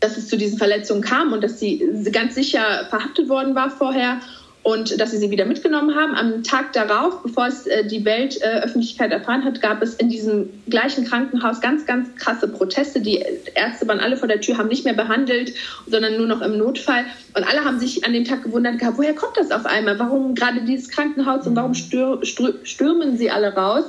[0.00, 4.20] dass es zu diesen Verletzungen kam und dass sie ganz sicher verhaftet worden war vorher
[4.66, 6.16] und dass sie sie wieder mitgenommen haben.
[6.16, 11.04] Am Tag darauf, bevor es äh, die Weltöffentlichkeit erfahren hat, gab es in diesem gleichen
[11.04, 13.00] Krankenhaus ganz, ganz krasse Proteste.
[13.00, 13.24] Die
[13.54, 15.54] Ärzte waren alle vor der Tür, haben nicht mehr behandelt,
[15.86, 17.04] sondern nur noch im Notfall.
[17.34, 20.00] Und alle haben sich an dem Tag gewundert gehabt, woher kommt das auf einmal?
[20.00, 23.84] Warum gerade dieses Krankenhaus und warum stür stürmen sie alle raus?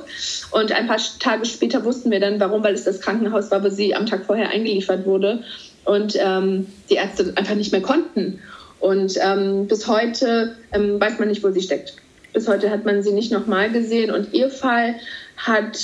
[0.52, 3.68] Und ein paar Tage später wussten wir dann, warum, weil es das Krankenhaus war, wo
[3.68, 5.42] sie am Tag vorher eingeliefert wurde
[5.84, 8.38] und ähm, die Ärzte einfach nicht mehr konnten.
[8.80, 11.94] Und ähm, bis heute ähm, weiß man nicht, wo sie steckt.
[12.32, 14.10] Bis heute hat man sie nicht nochmal gesehen.
[14.10, 14.94] Und ihr Fall
[15.36, 15.78] hat,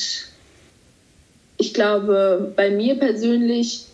[1.56, 3.86] ich glaube, bei mir persönlich,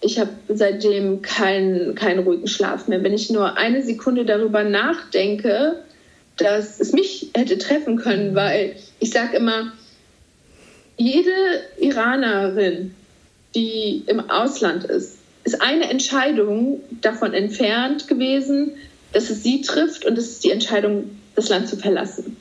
[0.00, 3.02] ich habe seitdem keinen, keinen ruhigen Schlaf mehr.
[3.02, 5.82] Wenn ich nur eine Sekunde darüber nachdenke,
[6.36, 9.72] dass es mich hätte treffen können, weil ich sage immer,
[10.96, 11.30] jede
[11.78, 12.94] Iranerin,
[13.54, 18.72] die im Ausland ist, ist eine Entscheidung davon entfernt gewesen,
[19.12, 22.36] dass es sie trifft und es ist die Entscheidung, das Land zu verlassen.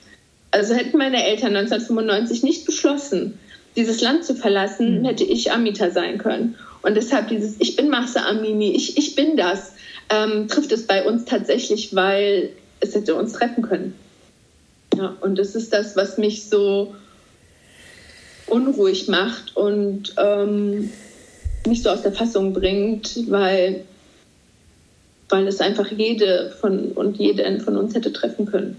[0.52, 3.40] Also hätten meine Eltern 1995 nicht beschlossen,
[3.76, 5.06] dieses Land zu verlassen, mhm.
[5.06, 6.56] hätte ich Amita sein können.
[6.82, 9.74] Und deshalb dieses Ich bin Massa Amini, ich, ich bin das,
[10.10, 12.50] ähm, trifft es bei uns tatsächlich, weil
[12.82, 13.96] es hätte uns treffen können.
[14.96, 16.94] Ja, und das ist das, was mich so
[18.48, 20.92] unruhig macht und ähm,
[21.68, 23.84] nicht so aus der Fassung bringt, weil,
[25.30, 28.78] weil es einfach jede von und jeden von uns hätte treffen können.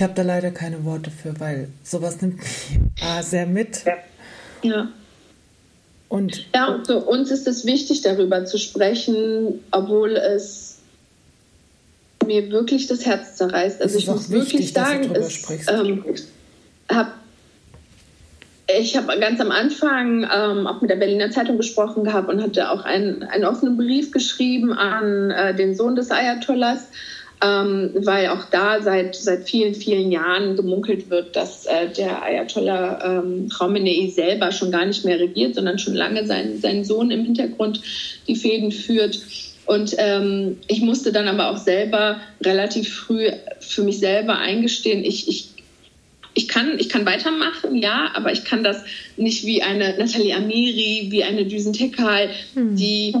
[0.00, 3.84] ich habe da leider keine Worte für, weil sowas nimmt mich ah, sehr mit.
[3.84, 3.96] Ja.
[4.62, 4.88] ja.
[6.08, 10.78] Und, ja, und für uns ist es wichtig, darüber zu sprechen, obwohl es
[12.26, 13.82] mir wirklich das Herz zerreißt.
[13.82, 16.04] Also ich muss wichtig, wirklich sagen, es, ähm,
[16.90, 17.12] habe
[18.78, 22.70] ich habe ganz am Anfang ähm, auch mit der Berliner Zeitung gesprochen gehabt und hatte
[22.70, 26.88] auch einen, einen offenen Brief geschrieben an äh, den Sohn des Ayatollahs,
[27.42, 33.22] ähm, weil auch da seit, seit vielen, vielen Jahren gemunkelt wird, dass äh, der Ayatollah
[33.22, 33.50] ähm,
[34.10, 37.80] selber schon gar nicht mehr regiert, sondern schon lange sein, sein Sohn im Hintergrund
[38.28, 39.20] die Fäden führt.
[39.66, 45.28] Und ähm, ich musste dann aber auch selber relativ früh für mich selber eingestehen, ich,
[45.28, 45.49] ich
[46.40, 48.82] ich kann, ich kann weitermachen, ja, aber ich kann das
[49.16, 52.76] nicht wie eine Nathalie Amiri, wie eine Düsen Tekal, hm.
[52.76, 53.14] die,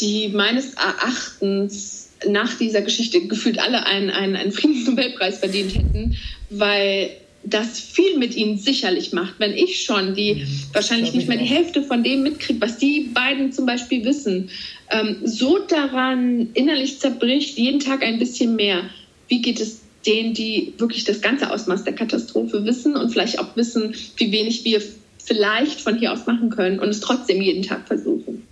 [0.00, 6.16] die meines Erachtens nach dieser Geschichte gefühlt alle einen, einen, einen Friedensnobelpreis verdient hätten,
[6.50, 7.10] weil
[7.42, 9.34] das viel mit ihnen sicherlich macht.
[9.38, 13.10] Wenn ich schon die mhm, wahrscheinlich nicht mehr die Hälfte von dem mitkriege, was die
[13.14, 14.50] beiden zum Beispiel wissen,
[14.90, 18.82] ähm, so daran innerlich zerbricht, jeden Tag ein bisschen mehr.
[19.28, 23.56] Wie geht es denen, die wirklich das ganze Ausmaß der Katastrophe wissen und vielleicht auch
[23.56, 24.80] wissen, wie wenig wir
[25.22, 28.46] vielleicht von hier aus machen können und es trotzdem jeden Tag versuchen.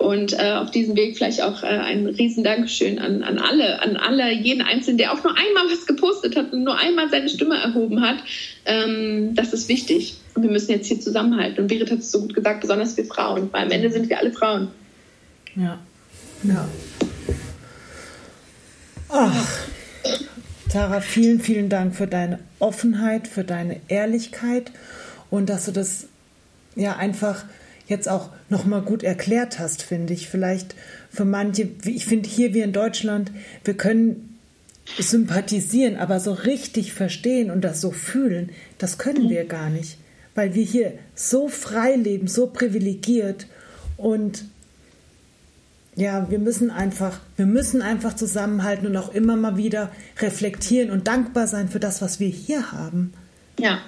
[0.00, 3.98] Und äh, auf diesem Weg vielleicht auch äh, ein riesen Dankeschön an, an alle, an
[3.98, 7.56] alle, jeden Einzelnen, der auch nur einmal was gepostet hat und nur einmal seine Stimme
[7.56, 8.16] erhoben hat.
[8.64, 10.14] Ähm, das ist wichtig.
[10.34, 11.60] Und wir müssen jetzt hier zusammenhalten.
[11.60, 14.18] Und Berit hat es so gut gesagt, besonders wir Frauen, weil am Ende sind wir
[14.18, 14.68] alle Frauen.
[15.54, 15.78] Ja.
[16.44, 16.66] Ja.
[19.10, 19.69] Ach,
[20.70, 24.70] Tara, vielen, vielen Dank für deine Offenheit, für deine Ehrlichkeit
[25.28, 26.06] und dass du das
[26.76, 27.44] ja einfach
[27.88, 30.28] jetzt auch nochmal gut erklärt hast, finde ich.
[30.28, 30.76] Vielleicht
[31.10, 33.32] für manche, ich finde hier wie in Deutschland,
[33.64, 34.38] wir können
[34.96, 39.98] sympathisieren, aber so richtig verstehen und das so fühlen, das können wir gar nicht,
[40.36, 43.48] weil wir hier so frei leben, so privilegiert
[43.96, 44.44] und
[46.00, 51.06] ja, wir müssen einfach, wir müssen einfach zusammenhalten und auch immer mal wieder reflektieren und
[51.06, 53.12] dankbar sein für das, was wir hier haben.
[53.58, 53.80] Ja,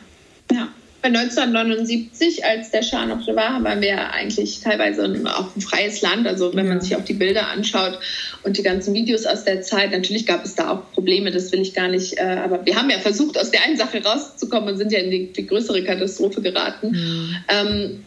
[0.51, 0.69] ja.
[1.05, 5.03] 1979, als der Schah noch so war, waren wir eigentlich teilweise
[5.37, 6.29] auch ein freies Land.
[6.29, 7.99] Also wenn man sich auch die Bilder anschaut
[8.45, 11.61] und die ganzen Videos aus der Zeit, natürlich gab es da auch Probleme, das will
[11.61, 12.19] ich gar nicht.
[12.19, 15.11] Äh, aber wir haben ja versucht, aus der einen Sache rauszukommen und sind ja in
[15.11, 16.93] die, die größere Katastrophe geraten.
[16.93, 17.37] Mhm.
[17.49, 18.05] Ähm,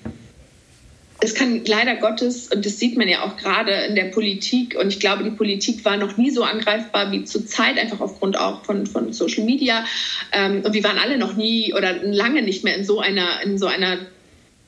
[1.26, 4.88] es kann leider Gottes, und das sieht man ja auch gerade in der Politik, und
[4.88, 8.86] ich glaube, die Politik war noch nie so angreifbar wie zurzeit, einfach aufgrund auch von,
[8.86, 9.86] von Social Media.
[10.32, 13.58] Ähm, und wir waren alle noch nie oder lange nicht mehr in so einer, in
[13.58, 13.98] so einer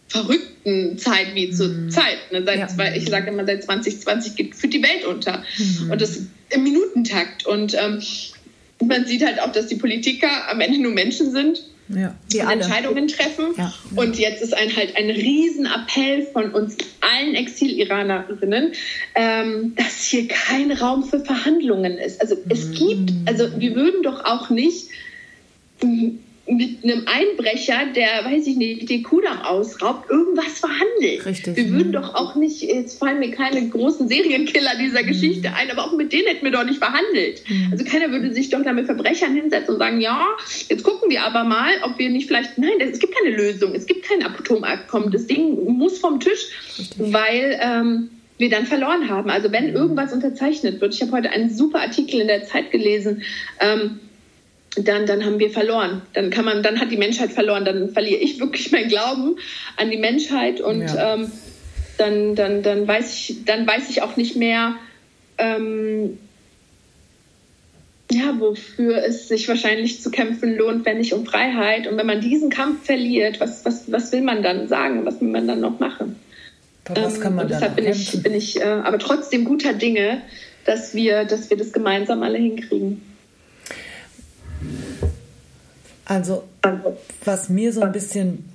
[0.08, 1.90] verrückten Zeit wie zur mhm.
[1.90, 2.32] Zeit.
[2.32, 2.44] Ne?
[2.46, 2.96] Seit, ja.
[2.96, 5.44] Ich sage immer, seit 2020 geht für die Welt unter.
[5.58, 5.92] Mhm.
[5.92, 7.46] Und das im Minutentakt.
[7.46, 8.02] Und ähm,
[8.86, 13.08] man sieht halt auch, dass die Politiker am Ende nur Menschen sind ja, die Entscheidungen
[13.08, 13.54] treffen.
[13.58, 14.02] Ja, ja.
[14.02, 18.74] Und jetzt ist ein halt ein Riesenappell von uns allen Exil-Iranerinnen,
[19.16, 22.22] ähm, dass hier kein Raum für Verhandlungen ist.
[22.22, 24.90] Also es gibt, also wir würden doch auch nicht
[26.48, 31.26] mit einem Einbrecher, der, weiß ich nicht, die Kudamm ausraubt, irgendwas verhandelt.
[31.26, 31.58] Richtig.
[31.58, 35.08] Wir würden doch auch nicht, jetzt fallen mir keine großen Serienkiller dieser mhm.
[35.08, 37.44] Geschichte ein, aber auch mit denen hätten wir doch nicht verhandelt.
[37.50, 37.70] Mhm.
[37.72, 40.26] Also keiner würde sich doch da mit Verbrechern hinsetzen und sagen, ja,
[40.70, 43.86] jetzt gucken wir aber mal, ob wir nicht vielleicht, nein, es gibt keine Lösung, es
[43.86, 47.14] gibt kein Atomabkommen, das Ding muss vom Tisch, Richtig.
[47.14, 47.60] weil...
[47.62, 49.32] Ähm, wir dann verloren haben.
[49.32, 49.76] Also wenn mhm.
[49.76, 53.24] irgendwas unterzeichnet wird, ich habe heute einen super Artikel in der Zeit gelesen,
[53.60, 54.00] ähm,
[54.84, 56.02] dann, dann haben wir verloren.
[56.14, 57.66] Dann kann man, dann hat die Menschheit verloren.
[57.66, 59.38] Dann verliere ich wirklich meinen Glauben
[59.78, 61.16] an die Menschheit und ja.
[61.16, 61.32] ähm,
[61.98, 64.76] dann, dann, dann, weiß ich, dann weiß ich auch nicht mehr,
[65.38, 66.20] ähm,
[68.12, 71.88] ja, wofür es sich wahrscheinlich zu kämpfen lohnt, wenn nicht um Freiheit.
[71.88, 75.06] Und wenn man diesen Kampf verliert, was, was, was will man dann sagen?
[75.06, 76.16] Was will man dann noch machen?
[76.90, 80.22] was kann man ähm, deshalb bin ich, bin ich äh, aber trotzdem guter Dinge,
[80.64, 83.02] dass wir, dass wir das gemeinsam alle hinkriegen.
[86.08, 86.44] Also,
[87.26, 88.46] was mir so ein bisschen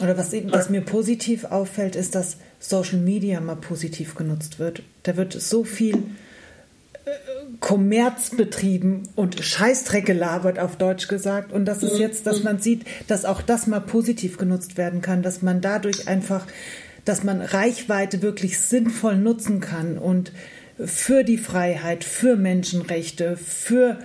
[0.00, 4.82] oder was, was mir positiv auffällt, ist, dass Social Media mal positiv genutzt wird.
[5.02, 7.10] Da wird so viel äh,
[7.60, 11.52] Kommerz betrieben und Scheißdreck gelabert, auf Deutsch gesagt.
[11.52, 15.22] Und das ist jetzt, dass man sieht, dass auch das mal positiv genutzt werden kann,
[15.22, 16.46] dass man dadurch einfach,
[17.04, 20.32] dass man Reichweite wirklich sinnvoll nutzen kann und
[20.84, 23.98] für die Freiheit, für Menschenrechte, für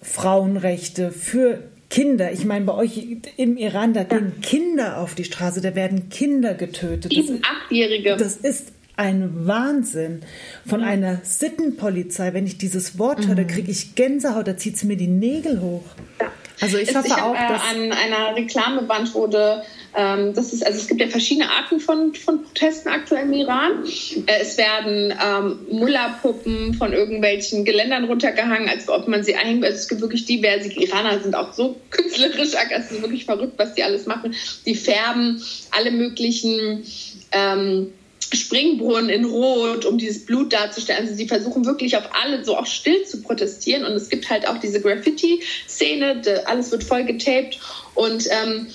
[0.00, 1.58] Frauenrechte, für
[1.92, 2.32] Kinder.
[2.32, 6.54] Ich meine, bei euch im Iran, da gehen Kinder auf die Straße, da werden Kinder
[6.54, 7.12] getötet.
[7.12, 8.16] Sieben, Achtjährige.
[8.16, 10.22] Das ist ein Wahnsinn
[10.66, 10.86] von mhm.
[10.86, 12.32] einer Sittenpolizei.
[12.32, 13.48] Wenn ich dieses Wort höre, da mhm.
[13.48, 15.84] kriege ich Gänsehaut, da zieht es mir die Nägel hoch.
[16.18, 16.32] Ja.
[16.62, 19.62] Also ich hoffe ich hab, auch, äh, dass an einer Reklamewand wurde
[19.94, 23.84] ähm, das ist, also es gibt ja verschiedene Arten von, von Protesten aktuell im Iran.
[24.26, 29.64] Äh, es werden ähm, Mullah-Puppen von irgendwelchen Geländern runtergehangen, als ob man sie einhängt.
[29.64, 33.74] Also es gibt wirklich diverse Iraner sind auch so künstlerisch, also ist wirklich verrückt, was
[33.74, 34.34] die alles machen.
[34.64, 36.84] Die färben alle möglichen
[37.32, 37.92] ähm,
[38.32, 41.02] Springbrunnen in Rot, um dieses Blut darzustellen.
[41.02, 43.84] Also sie versuchen wirklich auf alle so auch still zu protestieren.
[43.84, 47.58] Und es gibt halt auch diese Graffiti-Szene, alles wird voll getaped.
[47.94, 48.68] Und ähm,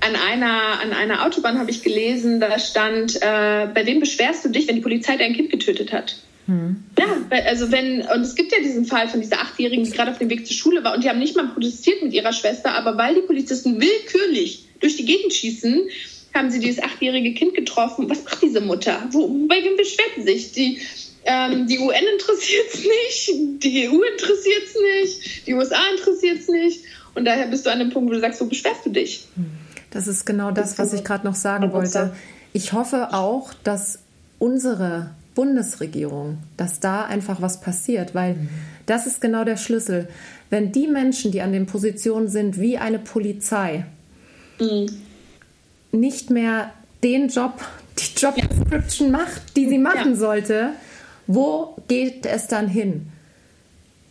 [0.00, 4.48] an einer, an einer Autobahn habe ich gelesen, da stand, äh, bei wem beschwerst du
[4.48, 6.16] dich, wenn die Polizei dein Kind getötet hat?
[6.46, 6.84] Hm.
[6.98, 10.18] Ja, also wenn, und es gibt ja diesen Fall von dieser Achtjährigen, die gerade auf
[10.18, 12.96] dem Weg zur Schule war und die haben nicht mal protestiert mit ihrer Schwester, aber
[12.96, 15.88] weil die Polizisten willkürlich durch die Gegend schießen,
[16.34, 18.08] haben sie dieses achtjährige Kind getroffen.
[18.08, 19.08] Was macht diese Mutter?
[19.10, 20.52] Wo, bei wem beschwert sie sich?
[20.52, 20.80] Die,
[21.24, 26.48] ähm, die UN interessiert es nicht, die EU interessiert es nicht, die USA interessiert es
[26.48, 26.80] nicht.
[27.14, 29.24] Und daher bist du an dem Punkt, wo du sagst, wo beschwerst du dich?
[29.34, 29.46] Hm.
[29.96, 32.12] Das ist genau das, was ich gerade noch sagen wollte.
[32.52, 34.00] Ich hoffe auch, dass
[34.38, 38.48] unsere Bundesregierung, dass da einfach was passiert, weil mhm.
[38.84, 40.08] das ist genau der Schlüssel.
[40.50, 43.86] Wenn die Menschen, die an den Positionen sind, wie eine Polizei,
[44.60, 44.88] mhm.
[45.92, 46.72] nicht mehr
[47.02, 47.62] den Job,
[47.98, 50.16] die Job Description macht, die sie machen ja.
[50.16, 50.72] sollte,
[51.26, 53.08] wo geht es dann hin?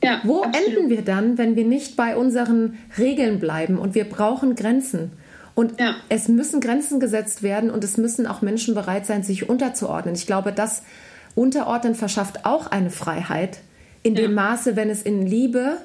[0.04, 0.68] Ja, wo absolut.
[0.68, 5.12] enden wir dann, wenn wir nicht bei unseren Regeln bleiben und wir brauchen Grenzen?
[5.56, 5.96] Und ja.
[6.10, 10.14] es müssen Grenzen gesetzt werden und es müssen auch Menschen bereit sein, sich unterzuordnen.
[10.14, 10.84] Ich glaube, das
[11.34, 13.60] Unterordnen verschafft auch eine Freiheit
[14.04, 14.24] in ja.
[14.24, 15.78] dem Maße, wenn es in Liebe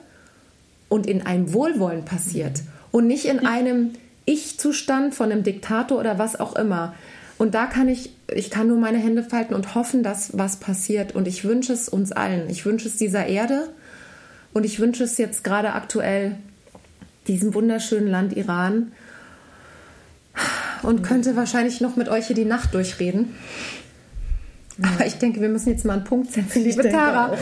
[0.89, 3.93] und in einem Wohlwollen passiert und nicht in einem
[4.25, 6.95] Ich-Zustand von einem Diktator oder was auch immer.
[7.39, 11.15] Und da kann ich, ich kann nur meine Hände falten und hoffen, dass was passiert.
[11.15, 12.51] Und ich wünsche es uns allen.
[12.51, 13.69] Ich wünsche es dieser Erde
[14.53, 16.37] und ich wünsche es jetzt gerade aktuell
[17.29, 18.93] diesem wunderschönen Land Iran
[20.83, 23.35] und könnte wahrscheinlich noch mit euch hier die Nacht durchreden.
[24.83, 27.37] Aber ich denke, wir müssen jetzt mal einen Punkt setzen, liebe Tara.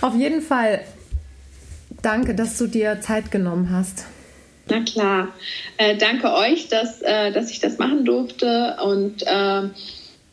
[0.00, 0.80] Auf jeden Fall
[2.02, 4.04] danke, dass du dir Zeit genommen hast.
[4.70, 5.28] Na klar.
[5.78, 8.76] Äh, danke euch, dass, äh, dass ich das machen durfte.
[8.84, 9.62] Und äh,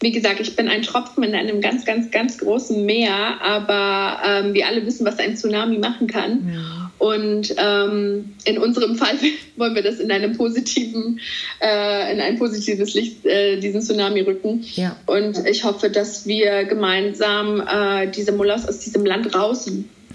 [0.05, 3.41] wie gesagt, ich bin ein Tropfen in einem ganz, ganz, ganz großen Meer.
[3.41, 6.47] Aber ähm, wir alle wissen, was ein Tsunami machen kann.
[6.53, 6.91] Ja.
[6.99, 9.15] Und ähm, in unserem Fall
[9.55, 11.19] wollen wir das in einem positiven,
[11.59, 14.63] äh, in ein positives Licht, äh, diesen Tsunami rücken.
[14.75, 14.95] Ja.
[15.07, 19.33] Und ich hoffe, dass wir gemeinsam äh, diese Mullahs aus diesem Land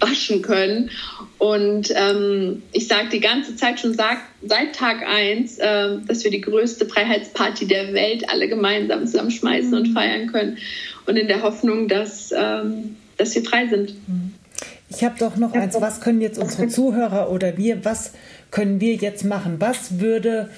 [0.01, 0.91] rauswaschen können.
[1.37, 6.31] Und ähm, ich sage die ganze Zeit schon sag, seit Tag eins, äh, dass wir
[6.31, 10.57] die größte Freiheitsparty der Welt alle gemeinsam zusammenschmeißen und feiern können.
[11.05, 13.95] Und in der Hoffnung, dass, ähm, dass wir frei sind.
[14.07, 14.33] Mhm.
[14.89, 15.75] Ich habe doch noch eins.
[15.79, 18.11] Was können jetzt unsere Zuhörer oder wir, was
[18.51, 19.55] können wir jetzt machen?
[19.59, 20.49] Was würde,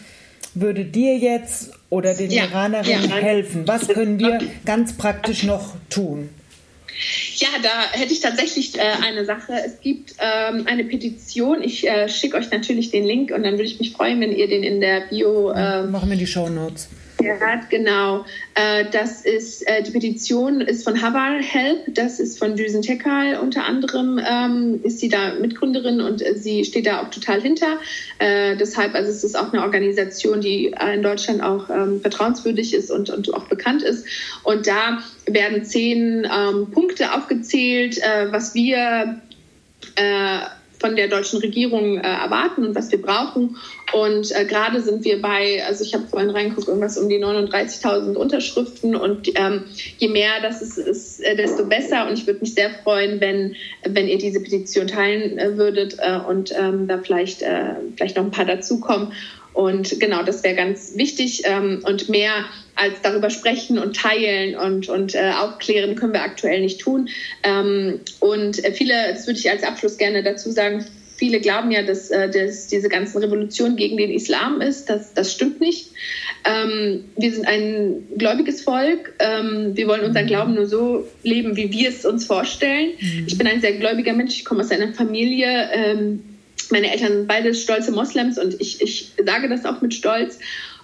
[0.55, 3.15] würde dir jetzt oder den ja, Iranerinnen ja.
[3.15, 3.67] helfen?
[3.67, 6.29] Was können wir ganz praktisch noch tun?
[7.43, 9.51] Ja, da hätte ich tatsächlich äh, eine Sache.
[9.65, 11.61] Es gibt ähm, eine Petition.
[11.61, 14.47] Ich äh, schicke euch natürlich den Link und dann würde ich mich freuen, wenn ihr
[14.47, 15.49] den in der Bio.
[15.49, 16.87] Äh, machen wir die Show Notes.
[17.23, 18.25] Ja, genau.
[18.55, 23.37] Äh, das ist, äh, die Petition ist von Havar Help, das ist von Düsen Tekal
[23.37, 27.79] unter anderem, ähm, ist sie da Mitgründerin und sie steht da auch total hinter.
[28.19, 32.91] Äh, deshalb, also es ist auch eine Organisation, die in Deutschland auch ähm, vertrauenswürdig ist
[32.91, 34.05] und, und auch bekannt ist.
[34.43, 37.99] Und da werden zehn ähm, Punkte aufgezählt,
[38.31, 39.21] was wir
[40.83, 43.55] von der deutschen Regierung äh, erwarten und was wir brauchen.
[43.93, 48.15] Und äh, gerade sind wir bei, also ich habe vorhin reingeguckt, irgendwas um die 39.000
[48.15, 49.63] Unterschriften und ähm,
[49.97, 52.05] je mehr das ist, ist äh, desto besser.
[52.05, 53.55] Und ich würde mich sehr freuen, wenn,
[53.85, 58.25] wenn ihr diese Petition teilen äh, würdet äh, und ähm, da vielleicht, äh, vielleicht noch
[58.25, 59.13] ein paar dazukommen.
[59.53, 61.43] Und genau, das wäre ganz wichtig.
[61.45, 62.45] Ähm, und mehr
[62.75, 67.09] als darüber sprechen und teilen und, und äh, aufklären können wir aktuell nicht tun.
[67.43, 70.85] Ähm, und äh, viele, das würde ich als Abschluss gerne dazu sagen,
[71.15, 74.89] viele glauben ja, dass, äh, dass diese ganzen Revolution gegen den Islam ist.
[74.89, 75.91] Das, das stimmt nicht.
[76.45, 79.13] Ähm, wir sind ein gläubiges Volk.
[79.19, 82.91] Ähm, wir wollen unseren Glauben nur so leben, wie wir es uns vorstellen.
[82.99, 83.25] Mhm.
[83.27, 84.35] Ich bin ein sehr gläubiger Mensch.
[84.35, 85.69] Ich komme aus einer Familie.
[85.71, 86.23] Ähm,
[86.71, 90.39] meine Eltern sind beide stolze Moslems und ich, ich sage das auch mit Stolz.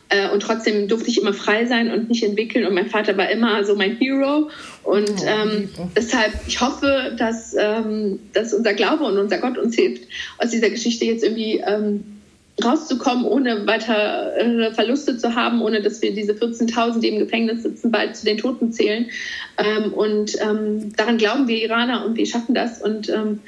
[0.09, 2.65] Äh, und trotzdem durfte ich immer frei sein und mich entwickeln.
[2.65, 4.49] Und mein Vater war immer so mein Hero.
[4.83, 9.75] Und oh, ähm, deshalb, ich hoffe, dass, ähm, dass unser Glaube und unser Gott uns
[9.75, 10.03] hilft,
[10.39, 12.03] aus dieser Geschichte jetzt irgendwie ähm,
[12.63, 17.63] rauszukommen, ohne weiter äh, Verluste zu haben, ohne dass wir diese 14.000, die im Gefängnis
[17.63, 19.09] sitzen, bald zu den Toten zählen.
[19.57, 22.81] Ähm, und ähm, daran glauben wir Iraner und wir schaffen das.
[22.81, 23.41] Und ähm,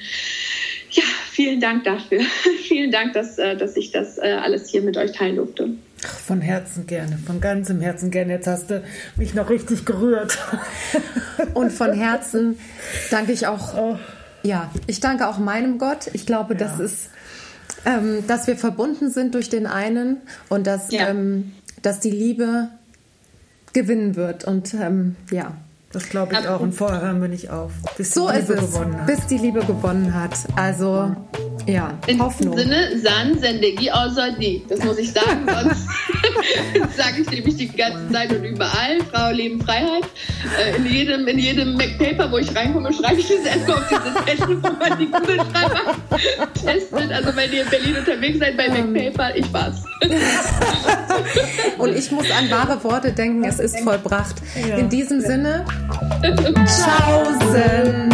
[0.91, 2.21] ja, vielen Dank dafür.
[2.67, 5.69] vielen Dank, dass, äh, dass ich das äh, alles hier mit euch teilen durfte.
[5.97, 8.33] Von Herzen gerne, von ganzem Herzen gerne.
[8.33, 8.83] Jetzt hast du
[9.17, 10.37] mich noch richtig gerührt.
[11.53, 12.57] Und von Herzen
[13.11, 13.97] danke ich auch, oh.
[14.43, 16.09] ja, ich danke auch meinem Gott.
[16.13, 16.59] Ich glaube, ja.
[16.59, 17.09] das ist,
[17.85, 20.17] ähm, dass wir verbunden sind durch den einen
[20.49, 21.09] und dass, ja.
[21.09, 22.69] ähm, dass die Liebe
[23.73, 24.43] gewinnen wird.
[24.43, 25.55] Und ähm, ja,
[25.91, 26.59] das glaube ich auch.
[26.59, 27.71] Und vorher hören wir nicht auf.
[27.97, 29.07] Bis so die Liebe ist es, gewonnen hat.
[29.07, 30.31] bis die Liebe gewonnen hat.
[30.55, 31.15] Also,
[31.67, 32.55] ja, In Hoffnung.
[32.55, 34.63] Diesem Sinne, San Sendegi Ausadi.
[34.67, 35.87] Das muss ich sagen, sonst
[36.97, 38.99] sage ich nämlich die ganze Zeit und überall.
[39.11, 40.03] Frau, Leben, Freiheit.
[40.59, 44.25] Äh, in jedem, in jedem MacPaper, wo ich reinkomme, schreibe ich das erstmal auf dieses
[44.25, 45.95] Zettel, wo man die Kugelschreiber
[46.53, 47.11] testet.
[47.11, 49.83] Also, wenn ihr in Berlin unterwegs seid bei MacPaper, ich war's.
[51.77, 53.43] und ich muss an wahre Worte denken.
[53.43, 54.35] Es ist vollbracht.
[54.77, 55.65] In diesem Sinne,
[56.65, 58.11] Tschaußen.